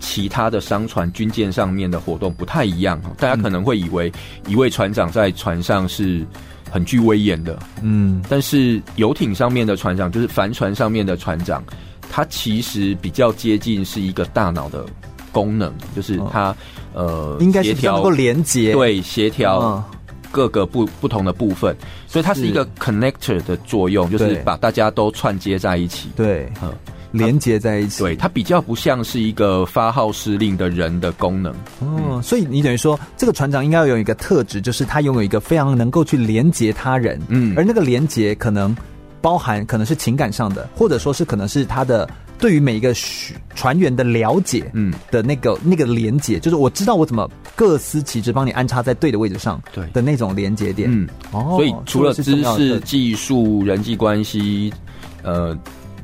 [0.00, 3.00] 其他的商船、军舰上面的活动不太一样。
[3.18, 4.12] 大家可能会以为
[4.48, 6.26] 一位船长在船上是。
[6.72, 11.62] 很具威严的，嗯，但是游艇上面的船长，就是帆船上面的船长，
[12.10, 14.86] 他其实比较接近是一个大脑的
[15.30, 16.48] 功能，就是他、
[16.94, 19.84] 哦、呃，应该是能够连接，对，协调
[20.30, 26.72] 各个不不同的部分，所以它是一个 connector 的作用，就是把大家都串接在一起，对，嗯。
[27.12, 31.54] 连接在一起，对，它比较不像是一个发号施令的人的功能。
[31.80, 37.20] 哦，所以你等于说，这个船长应该要有一个特质，就是他拥有一个非常能够去连接他人。
[37.28, 38.74] 嗯，而那个连接可能
[39.20, 42.08] 包含可能是情感上的，或者说是可能是他的
[42.38, 42.94] 对于每一个
[43.54, 50.88] 船员的了解，嗯，的那个那个连接，就是我知道我怎么各司其职，帮你安插在对的位置上，对的那种连接点。
[50.90, 54.72] 嗯，哦，所以除了知识、技术、人际关系，
[55.22, 55.54] 呃。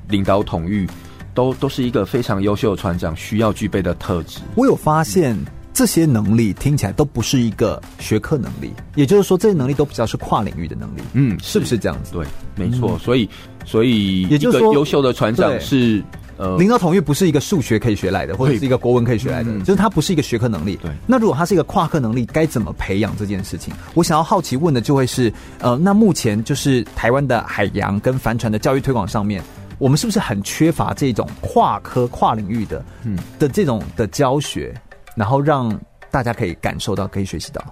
[0.09, 0.89] 领导统御，
[1.35, 4.41] 都都是一个非常优秀的船长需要具备的特质。
[4.57, 5.37] 我有发现
[5.73, 11.01] 这些能力听起来都不是一个学科能力，也就是说这些能力都比较是跨领域的能力。
[11.13, 12.13] 嗯，是不是这样子？
[12.13, 12.93] 对，没错。
[12.93, 13.29] 嗯、所以，
[13.65, 16.03] 所以也就是说，优秀的船长是
[16.37, 20.77] 呃，领导统御不是一个数学可以学来的，或者是一个国文可以学来的，嗯、就是它不是一个学科能力。
[20.83, 20.91] 对。
[21.07, 23.73] 那如果它是一个跨科能力，该怎么培养这件事情？
[23.95, 29.43] 我想要好奇问的就会是，呃，那目前就是台湾的海洋跟帆船的教育推广上面。
[29.79, 34.75] 我们是不是很缺乏这种跨科跨领域的，嗯，的这种的教学，
[35.15, 35.79] 然后让
[36.11, 37.65] 大家可以感受到，可以学习到？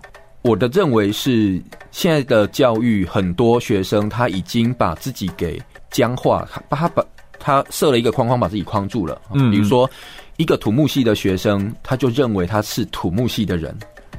[0.42, 7.04] 我的认为是，现在的教育很多学生他已经把自己给僵化，把他把
[7.40, 9.20] 他设了一个框框，把自己框住了。
[9.32, 9.90] 嗯，比如说
[10.36, 13.76] 一个土木系的学生，他就认为他是土木系的人。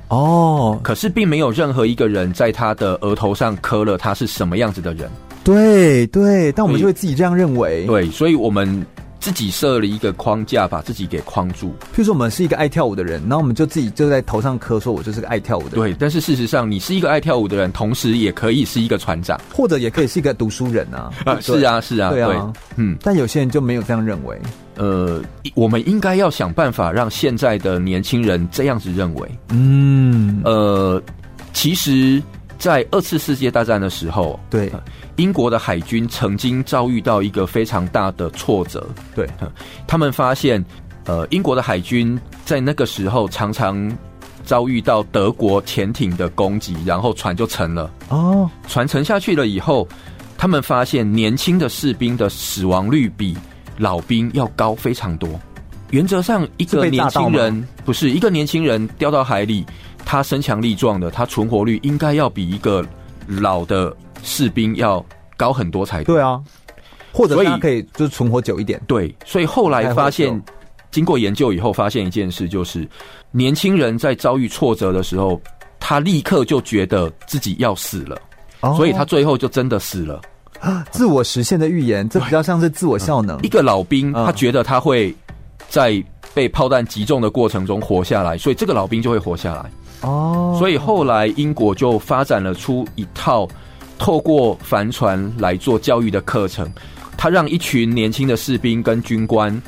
[0.09, 5.09] 哦，可是并没有任何一个人在他的额头上刻了他是什么样子的人。
[5.47, 7.85] 对对，但我们就会自己这样认为。
[7.85, 8.85] 对，所以我们
[9.17, 11.69] 自己设了一个框架，把自己给框住。
[11.95, 15.91] 譬如说，我们是一个爱跳舞的人，然后我们就自己就在头上刻说，我就是个爱跳舞的人。
[15.91, 21.09] 对，但是事实上，你是一个爱跳舞的人，同时也可以是一个船长，或者也可以是一个读书人啊。
[21.23, 22.97] 啊，是啊，是啊，对啊，嗯。
[23.01, 24.37] 但有些人就没有这样认为。
[24.75, 25.23] 呃，
[25.55, 29.29] 我们应该要想办法让现在的年轻人这样子认为。
[29.49, 31.01] 嗯，呃，
[31.53, 32.21] 其实，
[32.57, 34.71] 在二次世界大战的时候，对。
[35.15, 39.27] 英国的海军曾经遭遇到一个非常大的挫折，对，
[39.87, 40.63] 他们发现，
[41.05, 43.91] 呃，英国的海军在那个时候常常
[44.43, 47.89] 遭遇到德国潜艇的攻击，然后船就沉了。
[48.09, 49.87] 哦，船沉下去了以后，
[50.37, 53.35] 他们发现年轻的士兵的死亡率比
[53.79, 55.27] 老兵要高非常多。
[55.89, 59.65] 原则上，一个年轻人不是一个年轻人掉到海里，
[60.07, 62.83] 他身强力壮的，他存活率应该要比一个
[63.27, 63.95] 老的。
[64.23, 65.05] 士兵要
[65.37, 66.41] 高很多才对，对啊，
[67.13, 68.81] 或者他可以就是存活久一点。
[68.87, 70.41] 对，所以后来发现，
[70.89, 72.85] 经过研究以后，发现一件事，就是
[73.31, 75.39] 年轻人在遭遇挫折的时候，
[75.79, 78.19] 他立刻就觉得自己要死了，
[78.61, 80.19] 哦、所以他最后就真的死了。
[80.89, 83.39] 自我实现的预言，这比较像是自我效能。
[83.43, 85.15] 一个老兵，他觉得他会
[85.69, 86.03] 在
[86.33, 89.69] 被炮弹击中的过程中活下来，所以这个老兵就会活下来。
[90.01, 93.47] 哦，所以后来英国就发展了出一套。
[93.99, 96.71] 透过帆船来做教育的课程，
[97.17, 99.59] 他让一群年轻的士兵跟军官，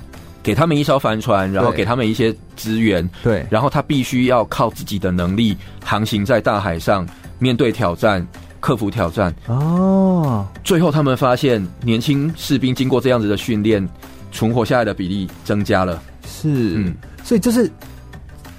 [0.44, 7.08] 给他们一艘帆船，然后给他们一些资源，对，然后他必须要靠自己的能力航行在大海上，
[7.40, 8.24] 面对挑战，
[8.60, 9.34] 克服挑战。
[9.48, 13.84] 哦，最后他们发现，年轻士兵经过这样子的训练，
[14.32, 16.00] 存活下来的比例增加了。
[16.28, 17.68] 是，嗯，所以就是。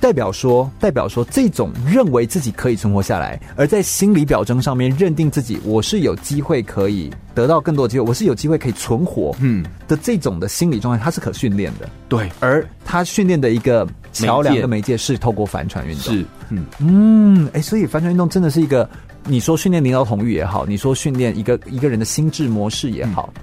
[0.00, 11.88] 代表说，代表说，这种认为自己可以存活下来，而在心理表征上面认定自己我是有机会可以得到更多机会，我是有机会可以存活，嗯的这种的心理状态，它是可训练的。
[12.08, 16.14] 对，而他训练的一个桥梁的媒介是透过帆船运动。
[16.14, 18.88] 是，嗯嗯，哎、欸，所以帆船运动真的是一个，
[19.26, 23.30] 你说训练领导统御也好，你说训练一个一个人的心智模式也好。
[23.36, 23.42] 嗯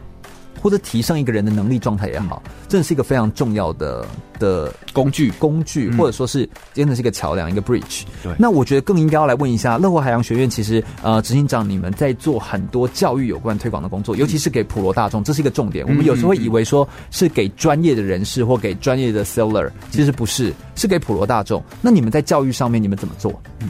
[0.61, 4.05] 或者提升一个人的能力状态也好，这是一个非常重要的
[4.39, 8.03] 的工具工具，或者说是真的是一个桥梁，一个 bridge。
[8.23, 15.85] 对，那我觉得更应该要来问一下乐活海洋学院，其实呃，执行长你们在做很多教育有关推广的工作，尤其是给普罗大众，这是一个重点。
[15.87, 21.63] 我们有时候会以为说是给专业的人士或给专业的 seller，其实不是，是给普罗大众。
[21.81, 23.41] 那你们在教育上面你们怎么做？
[23.59, 23.69] 嗯，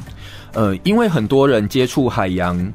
[0.53, 2.73] 呃，因为很多人接触海洋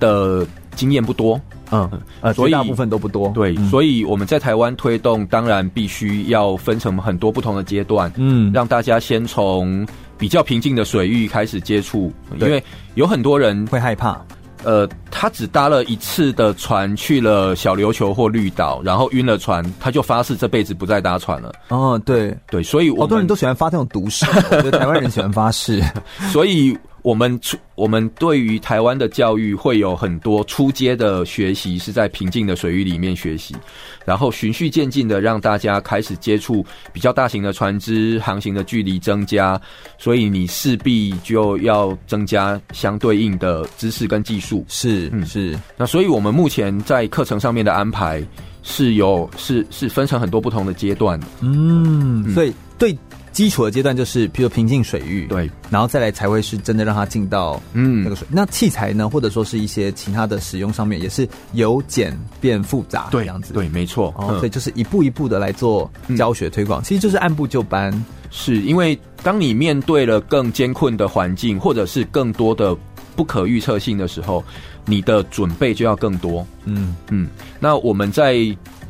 [0.00, 1.40] 的经验不多。
[1.70, 1.90] 嗯，
[2.20, 3.28] 呃，所以大部分都不多。
[3.34, 8.12] 对，嗯、所以我们在台湾推动，当然必须要分成很多不同的阶段。
[8.16, 12.62] 嗯，让大家先从比较平静的水域开始接触，因为
[12.94, 14.20] 有很多人会害怕。
[14.64, 21.52] 呃，他只搭了一次的船去了小琉球或绿岛，然后晕了船，他就发誓这辈子不再搭船了。
[21.68, 25.82] 哦，对对，所以好多人都喜欢发这种毒誓，我觉得台湾人喜欢发誓，
[26.32, 26.76] 所以。
[27.08, 33.56] 我们出我们对于台湾的教育会有很多初阶的学习，是在平静的水域里面学习，
[34.04, 39.58] 然后循序渐进的让大家开始接触比较大型的船只，航行的距离增加，
[39.96, 44.62] 所以你势必就要增加相对应的知识跟技术。
[44.68, 45.58] 是，嗯，是。
[45.78, 48.22] 那所以我们目前在课程上面的安排
[48.62, 51.18] 是有是是分成很多不同的阶段。
[51.40, 52.94] 嗯，所以对。
[53.38, 58.26] 基础的阶段就是，比如平静水域，对，然后再来才会是真的让它进到嗯那个水。
[58.28, 64.12] 嗯、那器材呢，或者说是一些其他的使用上面，也是由简变复杂，对，这样子，对，没错。
[64.18, 68.04] 哦，所以就是一步一步的来做教学推广，嗯、其实就是按部就班。
[68.32, 72.76] 是因为当你面对了更艰困的环境，或者是更多的
[73.14, 74.44] 不可预测性的时候，
[74.84, 76.44] 你的准备就要更多。
[76.64, 77.28] 嗯嗯，
[77.60, 78.34] 那我们在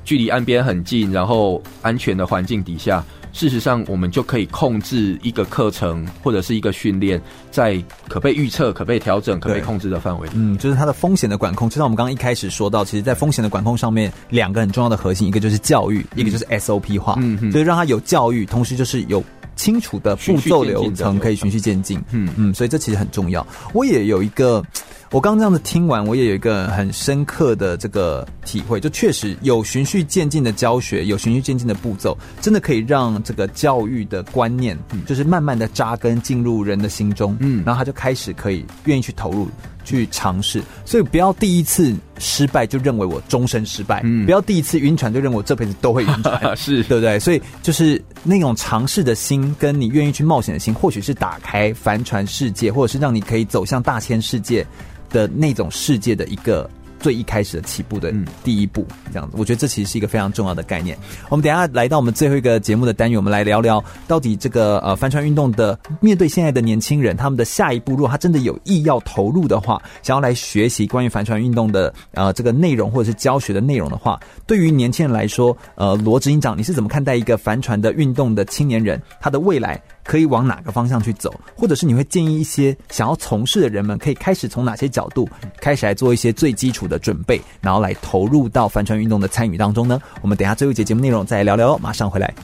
[0.07, 3.05] 距离岸边很近，然后安全的环境底下。
[3.39, 7.23] 事实上，我们就可以控制一个课程或者是一个训练，
[7.53, 10.29] 在可被预测、可被调整、可被控制的范围。
[10.35, 11.71] 嗯，就是它的风险的管控。
[11.71, 17.15] 就像我们刚刚一开始说到，其实，在风险的管控上面，两个很重要的核心，一个就是教育，一个就是 SOP 化。
[17.19, 19.23] 嗯嗯，所以让它有教育，同时就是有
[19.59, 22.03] 清楚的步骤流程，可以循序渐进。
[22.13, 23.47] 嗯嗯，所以这其实很重要。
[23.75, 24.65] 我也有一个。
[25.11, 39.49] 我刚刚这样子听完，我也有一个很深刻的这个体会，就确实有循序渐进的教学，有循序渐进的步骤，真的可以让这个教育的观念，就是慢慢的扎根进入人的心中，嗯，然后他就开始可以愿意去投入。
[39.89, 46.83] 去尝试，所以不要第一次失败就认为我终身失败，嗯，不要第一次晕船就认为我这辈子都会晕船， 是。
[46.85, 47.19] 对不对？
[47.19, 54.67] 所以就是那种尝试的心，跟你愿意去冒险的心，或许是打开帆船世界，或者是让你可以走向大千世界
[55.11, 56.69] 的那种世界的一个
[56.99, 59.37] 最一开始的起步的第一步，这样子。
[59.39, 60.97] 我觉得这其实是一个非常重要的概念。
[61.29, 81.31] 我们等一下来到我们最后一个节目的单元，我们来聊聊到底这个呃帆船运动的面对现在的年轻人，他们的下一步，如果他真的有意要投入的话，想要来学习关于帆船运动的呃这个内容或者是教学的内容的话，对于年轻人来说，呃，罗执行长，你是怎么看待一个帆船的运动的青年人，他的未来可以往哪个方向去走？
[81.55, 85.29] 或者是你会建议一些想要从事的人们，可以开始从哪些角度
[85.61, 90.01] 开始来做一些最基础的准备，然后来投入到帆船运动的参与当中呢？
[90.23, 92.35] 我们等下最后一节节目内容再聊聊哦，马上回来。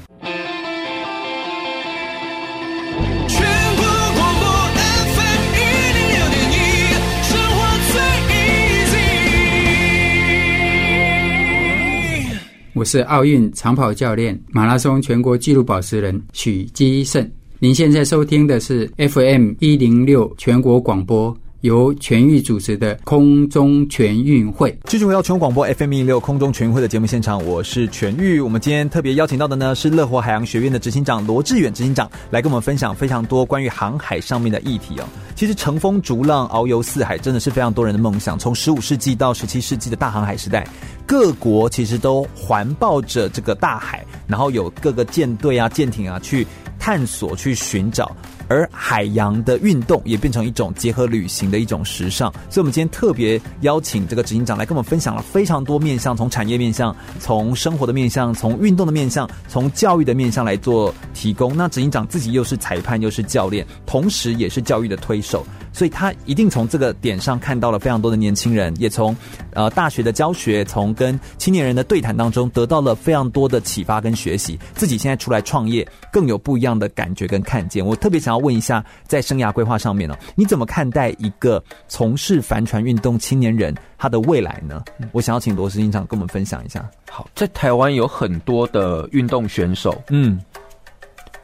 [12.75, 17.27] 我是奥运长跑教练、马拉松全国纪录保持人许基胜。
[17.61, 24.77] 您现在收听的是 FM 一零六全国广播，由全域主持的空中全运会。
[24.85, 28.41] 继续回到全国广播 FM 一零六空中全运会的节目现场，我是全域。
[28.41, 35.05] 我们今天特别邀请到的呢是乐活海洋学院的执行长罗志远执行长，来跟我们分享非常多关于航海上面的议题哦。
[35.37, 38.37] 其实乘风逐浪、遨游四海，真的是非常多人的梦想。
[38.37, 40.67] 从十五世纪到十七世纪的大航海时代。
[41.07, 46.47] 各国其实都环抱着这个大海，然后有各个舰队啊、舰艇啊去
[46.85, 48.15] 探索、去寻找。
[48.47, 61.57] 而海洋的运动也变成一种结合旅行的一种时尚，所以，我们今天特别邀请这个执行长来跟我们分享了非常多面向，从产业面向、从生活的面向、从运动的面向、从教育的面向来做提供。
[61.57, 65.43] 那执行长自己又是裁判，又是教练，同时也是教育的推手。
[65.75, 69.15] 所以他一定从这个点上看到了非常多的年轻人，也从
[69.53, 74.59] 呃大学的教学，从跟青年人的对谈当中得到了非常多的启发跟学习。
[74.75, 77.85] 自己现在出来创业，更有不一样的感觉跟看见。
[77.85, 84.85] 我特别想要问一下，在生涯规划上面呢，你怎么看待一个从事帆船运动青年人他的未来呢？
[85.11, 86.89] 我想要请罗执行长跟我们分享一下。
[87.11, 90.41] 好，在台湾有很多的运动选手，嗯。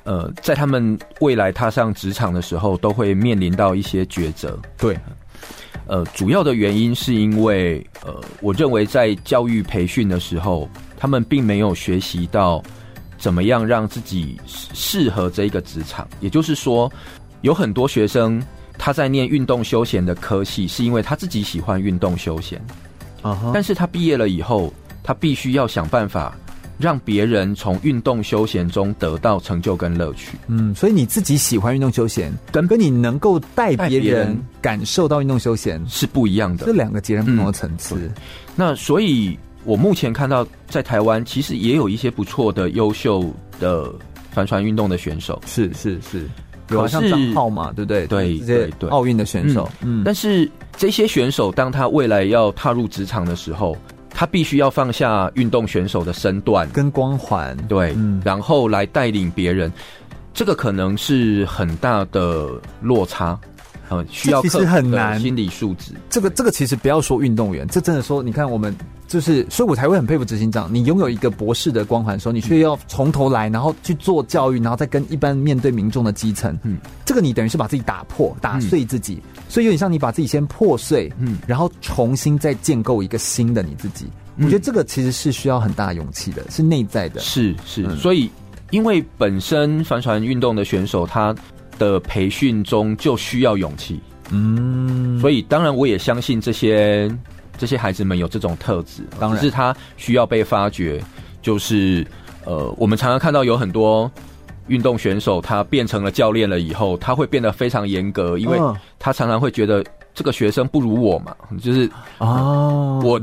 [0.05, 4.59] 呃，在他们未来踏上职场的时候，都会面临到一些抉择。
[4.79, 4.99] 对，
[5.87, 12.63] 呃，主要的原因是因为，呃，我认为在教育培训的时候，他们并没有学习到
[13.19, 16.09] 怎么样让自己适合这一个职场。
[16.21, 16.91] 也就是说，
[17.43, 18.43] 有很多学生
[18.79, 22.59] 他在念运动休闲的科系，是因为他自己喜欢运动休闲。
[23.21, 24.73] 啊哈，但是他毕业了以后，
[25.03, 26.35] 他必须要想办法。
[26.81, 30.39] 让别人从运动休闲中得到成就跟乐趣。
[30.47, 37.97] 嗯，所以你自己喜欢运动休闲，跟跟你能够带别人感受到运动休闲是不一样的，这两个截然不同的层次。
[37.97, 38.11] 嗯，
[38.57, 43.93] 那所以，我目前看到在台湾，其实也有一些不错的、优秀的
[44.31, 45.41] 帆船运动的选手。
[45.47, 46.27] 是是是，
[46.71, 48.07] 有像张浩嘛，对不对？
[48.07, 49.69] 对对对，奥运的选手。
[49.83, 53.77] 嗯，但是这些选手，当他未来要踏入职场的时候，
[54.11, 56.69] 他必须要放下运动选手的身段。
[56.71, 59.73] 跟光环，对，嗯，然后来带领别人，
[60.35, 62.49] 这个可能是很大的
[62.81, 63.39] 落差，
[63.89, 65.19] 呃，需要其实很难。
[65.21, 65.93] 心理素质。
[66.09, 68.77] 这个这个其实不要说运动员，这真的说，你看我们
[69.11, 70.73] 就是，所以我才会很佩服执行长。
[70.73, 79.15] 你拥有一个博士的光环的时候，你却要从头来，然后去做教育，然后再跟一般面对民众的基层，嗯，这个你等于是把自己打破、打碎自己。
[79.15, 84.07] 嗯所以有点像你把自己先破碎，嗯，然后重新再建构一个新的你自己。
[84.39, 87.19] 我觉得这个其实是需要很大勇气的，是内在的。
[87.19, 88.31] 是是，所以
[88.71, 91.35] 因为本身帆船运动的选手，他
[91.81, 93.99] 的培训中就需要勇气。
[94.31, 97.11] 嗯，所以当然我也相信这些
[97.61, 101.01] 这些孩子们有这种特质，当然是他需要被发掘。
[101.43, 102.05] 就是
[102.45, 104.11] 呃，我们常常看到有很多。
[104.69, 108.57] 运动选手他变成了教练了以后，他会变得非常严格，因为
[109.01, 109.85] 他常常会觉得
[110.15, 113.21] 这个学生不如我嘛，就是哦，我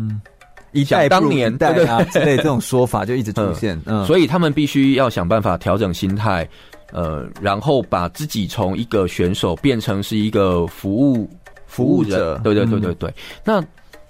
[0.73, 6.45] 一代当年代啊之类这种说法就一直出现， 嗯，所以他们必须要想办法调整心态，
[6.91, 11.29] 呃，然后把自己从一个选手变成是一个服务
[11.65, 13.13] 服务者，对对对对对，
[13.45, 13.63] 那。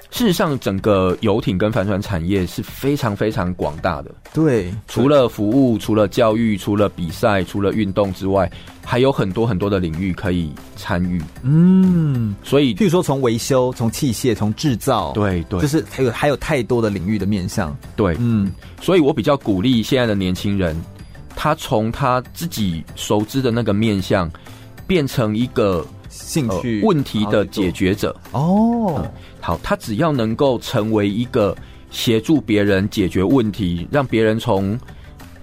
[0.09, 4.09] 事实上，整个游艇跟帆船产业是非常非常广大的。
[4.33, 8.49] 对，除了服务、除了教育、除了比赛、除了运动之外，
[8.83, 11.21] 还有很多很多的领域可以参与。
[11.43, 17.75] 嗯，所以，譬如说，从维修、从器械、从制造，对对，就是还有还有太多的领域的面向。
[17.95, 18.51] 对，嗯，
[18.81, 20.75] 所以我比较鼓励现在的年轻人，
[21.35, 24.31] 他从他自己熟知的那个面向，
[24.87, 25.85] 变成一个。
[26.09, 31.55] 兴趣、呃、问题的解决者哦、嗯，好，他只要能够成为一个
[31.89, 34.77] 协助别人解决问题，让别人从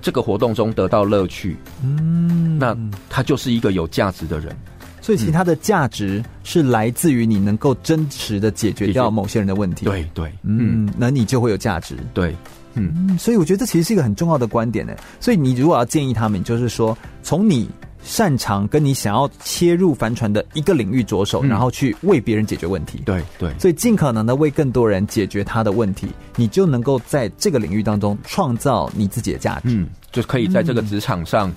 [0.00, 2.76] 这个活动中得到乐趣，嗯，那
[3.08, 4.54] 他就是一个有价值的人。
[5.00, 9.84] 所以其实它的价值是来自于你能够真实的解决掉某些人的问题。
[9.84, 11.94] 对对，嗯，那你就会有价值。
[12.14, 12.34] 对，
[12.72, 14.94] 嗯，所以我觉得这其实是一个很重要的观点呢。
[15.20, 17.68] 所以你如果要建议他们，就是说从你。
[18.04, 23.02] 擅长跟你想要切入帆船的一个领域着手，嗯、然后去为别人解决问题。
[23.06, 31.52] 对对，所以尽可能的为更多人解决他的问题，你就能够在这个领域当中创造你自己的价值，嗯，就可以在这个职场上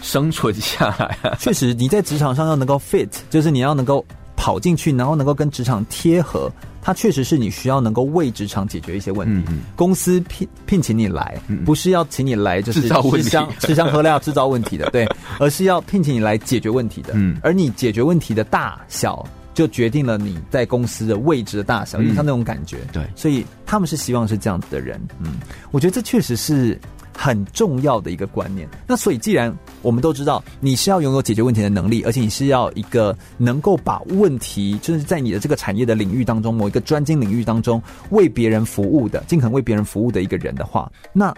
[0.00, 1.36] 生存下来，啊。
[1.38, 4.04] 确、嗯、实，你在职场上要能够 fit，就是你要能够
[4.34, 6.50] 跑进去，然后能够跟职场贴合。
[6.82, 9.52] 它确实是你需要能够为职场解决一些问题。
[9.76, 15.06] 公司聘聘请你来，不是要请你来就是吃香 吃香喝料制造问题的，对，
[15.38, 17.12] 而是要聘请你来解决问题的。
[17.14, 22.78] 嗯，而你解决问题的大小，就决定了你在公司的位置的大小，因为像那种感觉。
[22.92, 25.00] 对，所以他们是希望是这样子的人。
[25.20, 25.34] 嗯，
[25.70, 26.78] 我觉得这确实是。
[27.22, 28.66] 很重要的一个观念。
[28.86, 41.34] 那所以，既然我们都知道你是要拥有解决问题的能力，而且你是要一个能够把问题，就是在你的这个产业的领域当中，某一个专精领域当中为别人服务的，尽可能为别人服务的一个人的话，那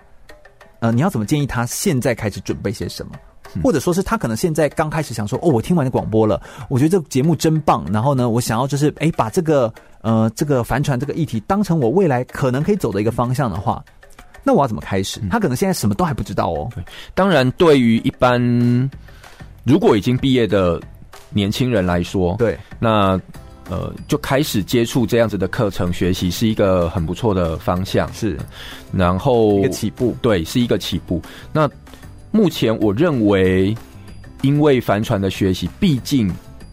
[0.78, 3.12] 呃，你要怎么建议他现在开始准备些什么？
[3.60, 13.84] 或者说是他可能现在刚开始想说，哦，我听完你广播了，我觉得这个节目真棒，然后呢，我想要就是哎，把这个呃这个帆船这个议题当成我未来可能可以走的一个方向的话。
[14.44, 15.20] 那我要怎么开始？
[15.30, 16.68] 他可能现在什么都还不知道哦。
[16.74, 16.82] 对，
[17.14, 18.40] 当然，对于一般
[19.64, 20.80] 如果已经毕业的
[21.30, 23.20] 年轻人来说，对，那
[23.70, 28.12] 呃，就开始接触这样子的课程学习是一个很不错的方向。
[28.12, 28.38] 是，
[28.92, 31.22] 然后一个起步，对，是一个起步。
[31.52, 31.70] 那
[32.30, 33.74] 目前我认为，
[34.42, 36.32] 因为帆船的学习，毕竟。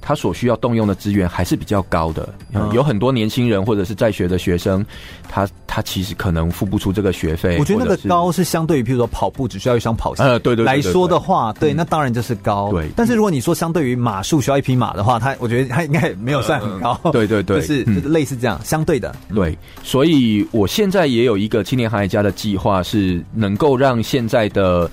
[0.09, 4.83] 他所需要动用的资源还是比较高的，嗯、有很多年轻人或者是在学的学生，
[5.29, 7.57] 他他其实可能付不出这个学费。
[7.59, 12.71] 我觉得那个高是相对于，譬如说跑步只需要一双跑鞋，呃，对对来说的话，对，那当然就是高。
[12.71, 16.99] 对，但是如果你说相对于马术需要一匹马的话，他我觉得他应该没有算很高。
[17.03, 19.15] 呃、对对对，就是就是类似这样，嗯、相对的。
[19.35, 24.89] 对，所以我现在也有一个青年航海家的计划，是能够让现在的。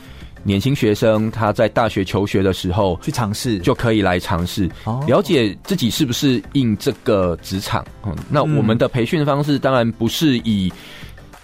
[0.46, 4.70] 年轻学生他在大学求学的时候去尝试，就可以来尝试
[5.08, 7.84] 了解自己是不是应这个职场。
[8.04, 10.72] 嗯，那我们的培训方式当然不是以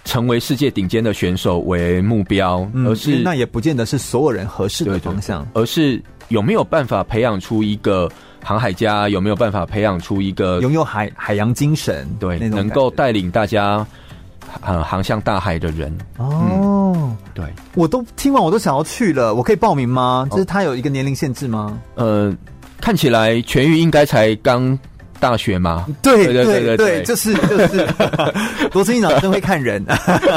[0.04, 8.08] 成为世界顶尖的选手为目标，而是那也不见得是所有人合适的方向，而是有没有办法培养出一个
[8.40, 13.84] 航海家，有没有办法培养出一个拥有海海洋精神，对，能够带领大家。
[14.60, 19.34] 呃，航向大海的人哦、嗯，对，我都听完，我都想要去了。
[19.34, 20.28] 我可以报名吗？
[20.30, 21.78] 就是他有一个年龄限制吗？
[21.94, 22.32] 呃，
[22.80, 24.78] 看起来全玉应该才刚
[25.18, 25.86] 大学吗。
[26.02, 27.88] 对对对对对，就是就是。
[28.72, 29.84] 罗执行长真会看人。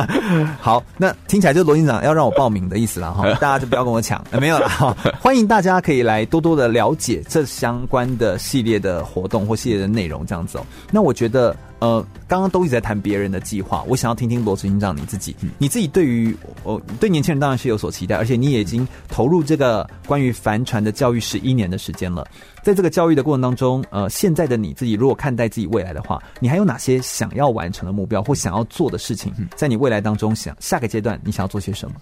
[0.59, 3.23] 好，那听起来就是罗执行长要让我报名的意思了哈。
[3.35, 4.95] 大家就不要跟我抢，没有了 哈。
[5.21, 10.65] 欢迎大家可以来多多的了解这相关的系列的活动或系列的内容，这样子哦。
[10.91, 11.55] 那我觉得。
[11.85, 22.27] 呃，刚刚都一直在谈别人的计划，我想要听听罗执行长你自己，你自己对于哦，对年轻人当然是有所期待，而且你也已经投入这个关于帆船的教育十一年的时间了。
[22.63, 29.31] 在这个教育的过程当中，呃，现在的你自己如果看待自己未来的话，你还有哪些想要完成的目标或想要做的事情？
[29.55, 31.95] 在你未来当中想，想下个阶段你想要做些什么？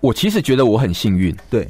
[0.00, 1.66] 我其实觉得我很幸运，对。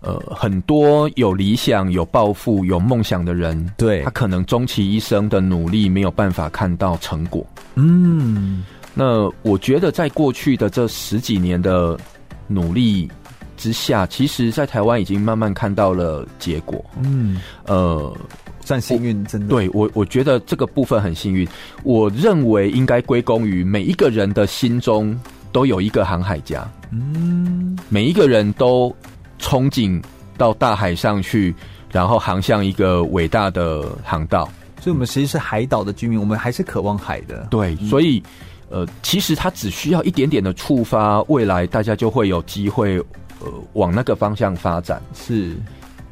[0.00, 7.44] 呃，很多有理想、有抱负、有梦想的人，对，他可能终其一生的努力没有办法看到成果。
[7.74, 8.62] 嗯，
[8.94, 11.98] 那我觉得在过去的这十几年的
[12.46, 13.10] 努力
[13.56, 16.84] 之下，其实，在台湾已经慢慢看到了结果。
[17.02, 18.16] 嗯，呃，
[18.60, 19.48] 算幸运，真的。
[19.48, 21.48] 对我，我觉得这个部分很幸运。
[21.82, 25.18] 我认为应该归功于每一个人的心中
[25.50, 26.68] 都有一个航海家。
[26.92, 28.94] 嗯，每一个人都。
[29.40, 30.02] 憧憬
[30.36, 31.54] 到大海上去，
[31.92, 34.48] 然后航向一个伟大的航道。
[34.80, 37.48] 所以，我们其实际是海岛的居民，我们还是渴望海的。
[37.50, 38.22] 对，所以，
[38.68, 42.98] 呃，其实它只需要一点点的触发，未来大家就会有机会，
[43.40, 45.02] 呃，往那个方向发展。
[45.14, 45.56] 是。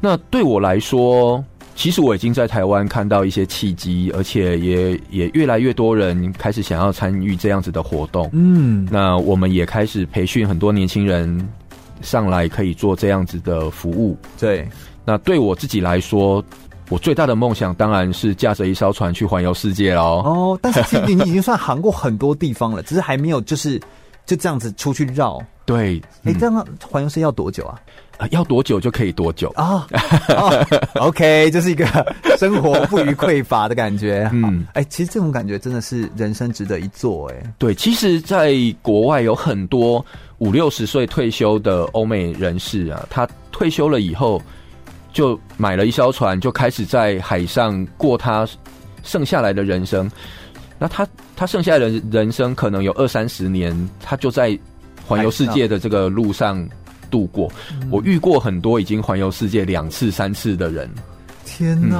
[0.01, 1.43] 那对我来说，
[1.75, 8.29] 其实我已经在台湾看到一些契机，而且也也越来越多人开始想要参与这样子的活动。
[8.33, 11.47] 嗯，那我们也开始培训很多年轻人。
[12.05, 14.65] 上来可以做这样子的服务，对。
[15.03, 16.43] 那对我自己来说，
[16.89, 20.21] 我最大的梦想当然是驾着一艘船去环游世界喽。
[20.25, 23.77] 哦，但是其实你已经算航过很多地方了，只是还没有就是
[24.25, 25.39] 就这样子出去绕。
[25.65, 27.79] 对，哎、嗯，这样环游世界要多久啊？
[28.31, 29.87] 要多久就可以多久啊、哦
[30.29, 30.65] 哦、
[31.01, 31.85] ？OK，就是一个
[32.39, 34.29] 生活不虞匮乏的感觉。
[34.33, 37.29] 嗯，哎，其实这种感觉真的是人生值得一做。
[37.29, 40.03] 哎，对，其实，在国外有很多
[40.39, 44.41] 五六十岁退休的欧美人士啊，他退休了以后，
[45.13, 48.47] 就买了一艘船，就开始在海上过他
[49.03, 50.11] 剩下来的人生。
[50.77, 51.07] 那他
[51.37, 54.57] 他剩下来的人生可能有二三十年，他就在
[55.07, 56.67] 环游世界的这个路上
[57.09, 57.49] 度过。
[57.89, 60.89] 我遇过很多已经环游世界两次、三次的人。
[61.45, 61.97] 天哪，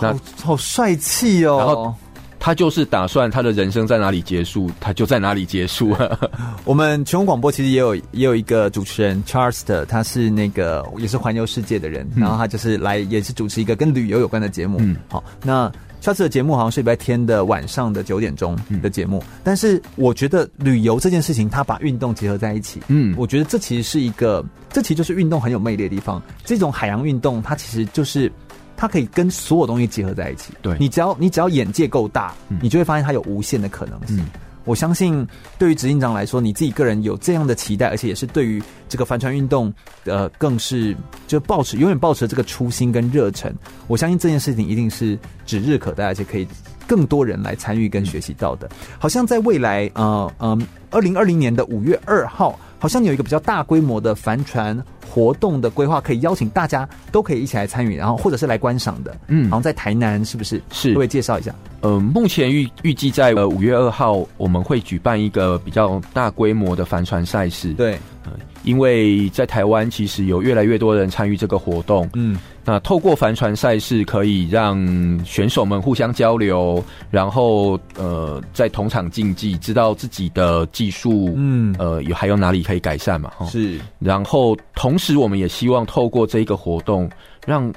[0.00, 1.58] 嗯、好好帅气哦！
[1.58, 1.94] 然后
[2.40, 5.94] 他就是打算他的人生在哪里结束，他就在哪里结束。
[6.64, 14.78] 我们全国广播其实也有也有一个主持人 Charles，他是那个也是环游世界的人，嗯、然后他就是来也是主持一个跟旅游有关的节目。
[14.80, 15.70] 嗯，好，那。
[16.00, 26.22] 下次的节目好像是礼拜天的晚上的九点钟的节目，嗯、但是我觉得旅游这件事情，它把运动结合在一起，嗯，我觉得这其实是一个，这其实就是运动很有魅力的地方。
[26.42, 28.32] 这种海洋运动，它其实就是
[28.80, 30.54] 它可以跟所有东西结合在一起。
[30.62, 34.16] 对，你只要你只要眼界够大，嗯、你就会发现它有无限的可能性。
[34.16, 34.26] 嗯
[34.66, 35.26] 我相信，
[35.58, 39.72] 对于执行长来说，你自己个人有这样的期待，而且也是对于这个帆船运动，
[40.04, 40.94] 呃，更是
[41.26, 43.52] 就保持永远保持这个初心跟热忱。
[43.88, 46.46] 我相信这件事情一定是指日可待，而且可以
[46.86, 48.68] 更多人来参与跟学习到的。
[48.98, 50.56] 好像在未来，呃呃，
[50.90, 54.76] 二零二零年的五月二号，好像有一个比较大规模的帆船
[55.06, 59.14] 活动的规划，可以邀请大家都可以一起来参与，然后或者是来观赏的。
[59.28, 60.60] 嗯，好像在台南，是不是？
[60.72, 61.54] 是，各位介绍一下。
[61.82, 67.74] 呃，目前预预计在呃五月二号，我们会举办一个比较大规模的帆船赛事。
[67.74, 67.92] 对，
[68.24, 68.32] 呃，
[68.64, 72.08] 因为在台湾其实有越来越多人参与这个活动。
[72.14, 72.38] 嗯，
[72.70, 74.78] 那透过帆船赛事，可以让
[75.24, 76.80] 选手们互相交流，
[77.10, 83.32] 然后呃，在同场竞技，知道自己的技术，嗯，呃，有还有哪里可以改善嘛？
[83.48, 83.80] 是。
[83.98, 87.10] 然后同时，我们也希望透过这个活动，
[87.44, 87.72] 让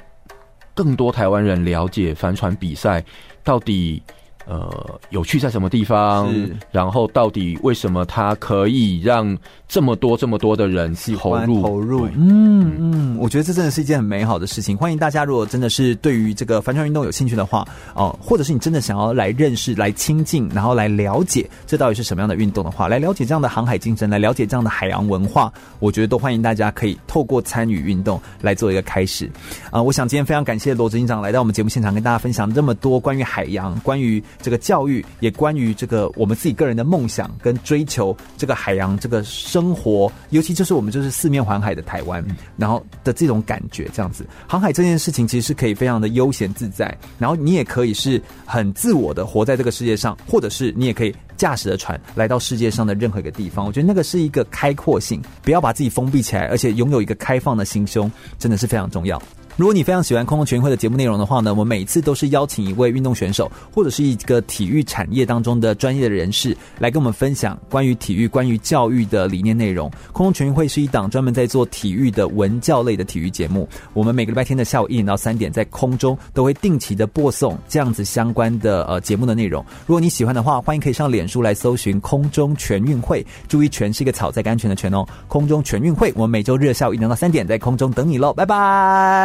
[0.74, 3.04] 更多台湾人了解帆船比赛。
[3.42, 4.00] 到底
[4.46, 6.32] 呃有趣在什么地方？
[6.70, 9.36] 然后到底为什么它可以让
[9.74, 12.06] 这么多这么多的人投入投入？
[12.14, 14.76] 嗯嗯，我觉得这真的是一件很美好的事情。
[14.76, 29.26] 欢迎大家，如果真的是对于这个帆船运动有兴趣的话，哦、呃，或者是你真的想要来认识、来亲近，然后来了解这到底是什么样的运动的话，来了解这样的航海精神，来了解这样的海洋文化，我觉得都欢迎大家可以透过参与运动来做一个开始。
[29.70, 42.24] 啊、呃，我想今天非常感谢罗执行长来到我们节目现场，跟大家分享这么多关于海洋、关于这个教育，也关于这个我们自己个人的梦想跟追求，这个海洋这个生活，尤其就是我们就是四面环海的台湾，
[42.56, 53.64] 然后的这种感觉，这样子航海这件事情其实是可以非常的悠闲自在，然后你也可以是很自我的活在这个世界上，或者是你也可以驾驶着船来到世界上的任何一个地方。
[53.64, 59.20] 我觉得那个是一个开阔性，不要把自己封闭起来，而且拥有一个开放的心胸，真的是非常重要。
[59.56, 69.88] 如果你非常喜欢空中全运会的节目内容的话呢，我们每次都是邀请一位运动选手或者是一个体育产业当中的专业的人士来跟我们分享关于体育、关于教育的理念内容。
[70.12, 73.68] 空中全运会是一档专门在做体育的文教类的体育节目。
[73.92, 79.64] 我们每个礼拜天的下午一点到三点，在空中都会定期的播送这样子相关的呃节目的内容。
[79.86, 85.06] 如果你喜欢的话，欢迎可以上脸书来搜寻“空中全运会”，注意“全”是一个草在安全的“全”哦。
[85.28, 88.56] 空中全运会，我们每周日下午一点到三点在空中等你喽，拜拜。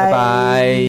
[0.05, 0.18] 拜拜。
[0.19, 0.75] 拜。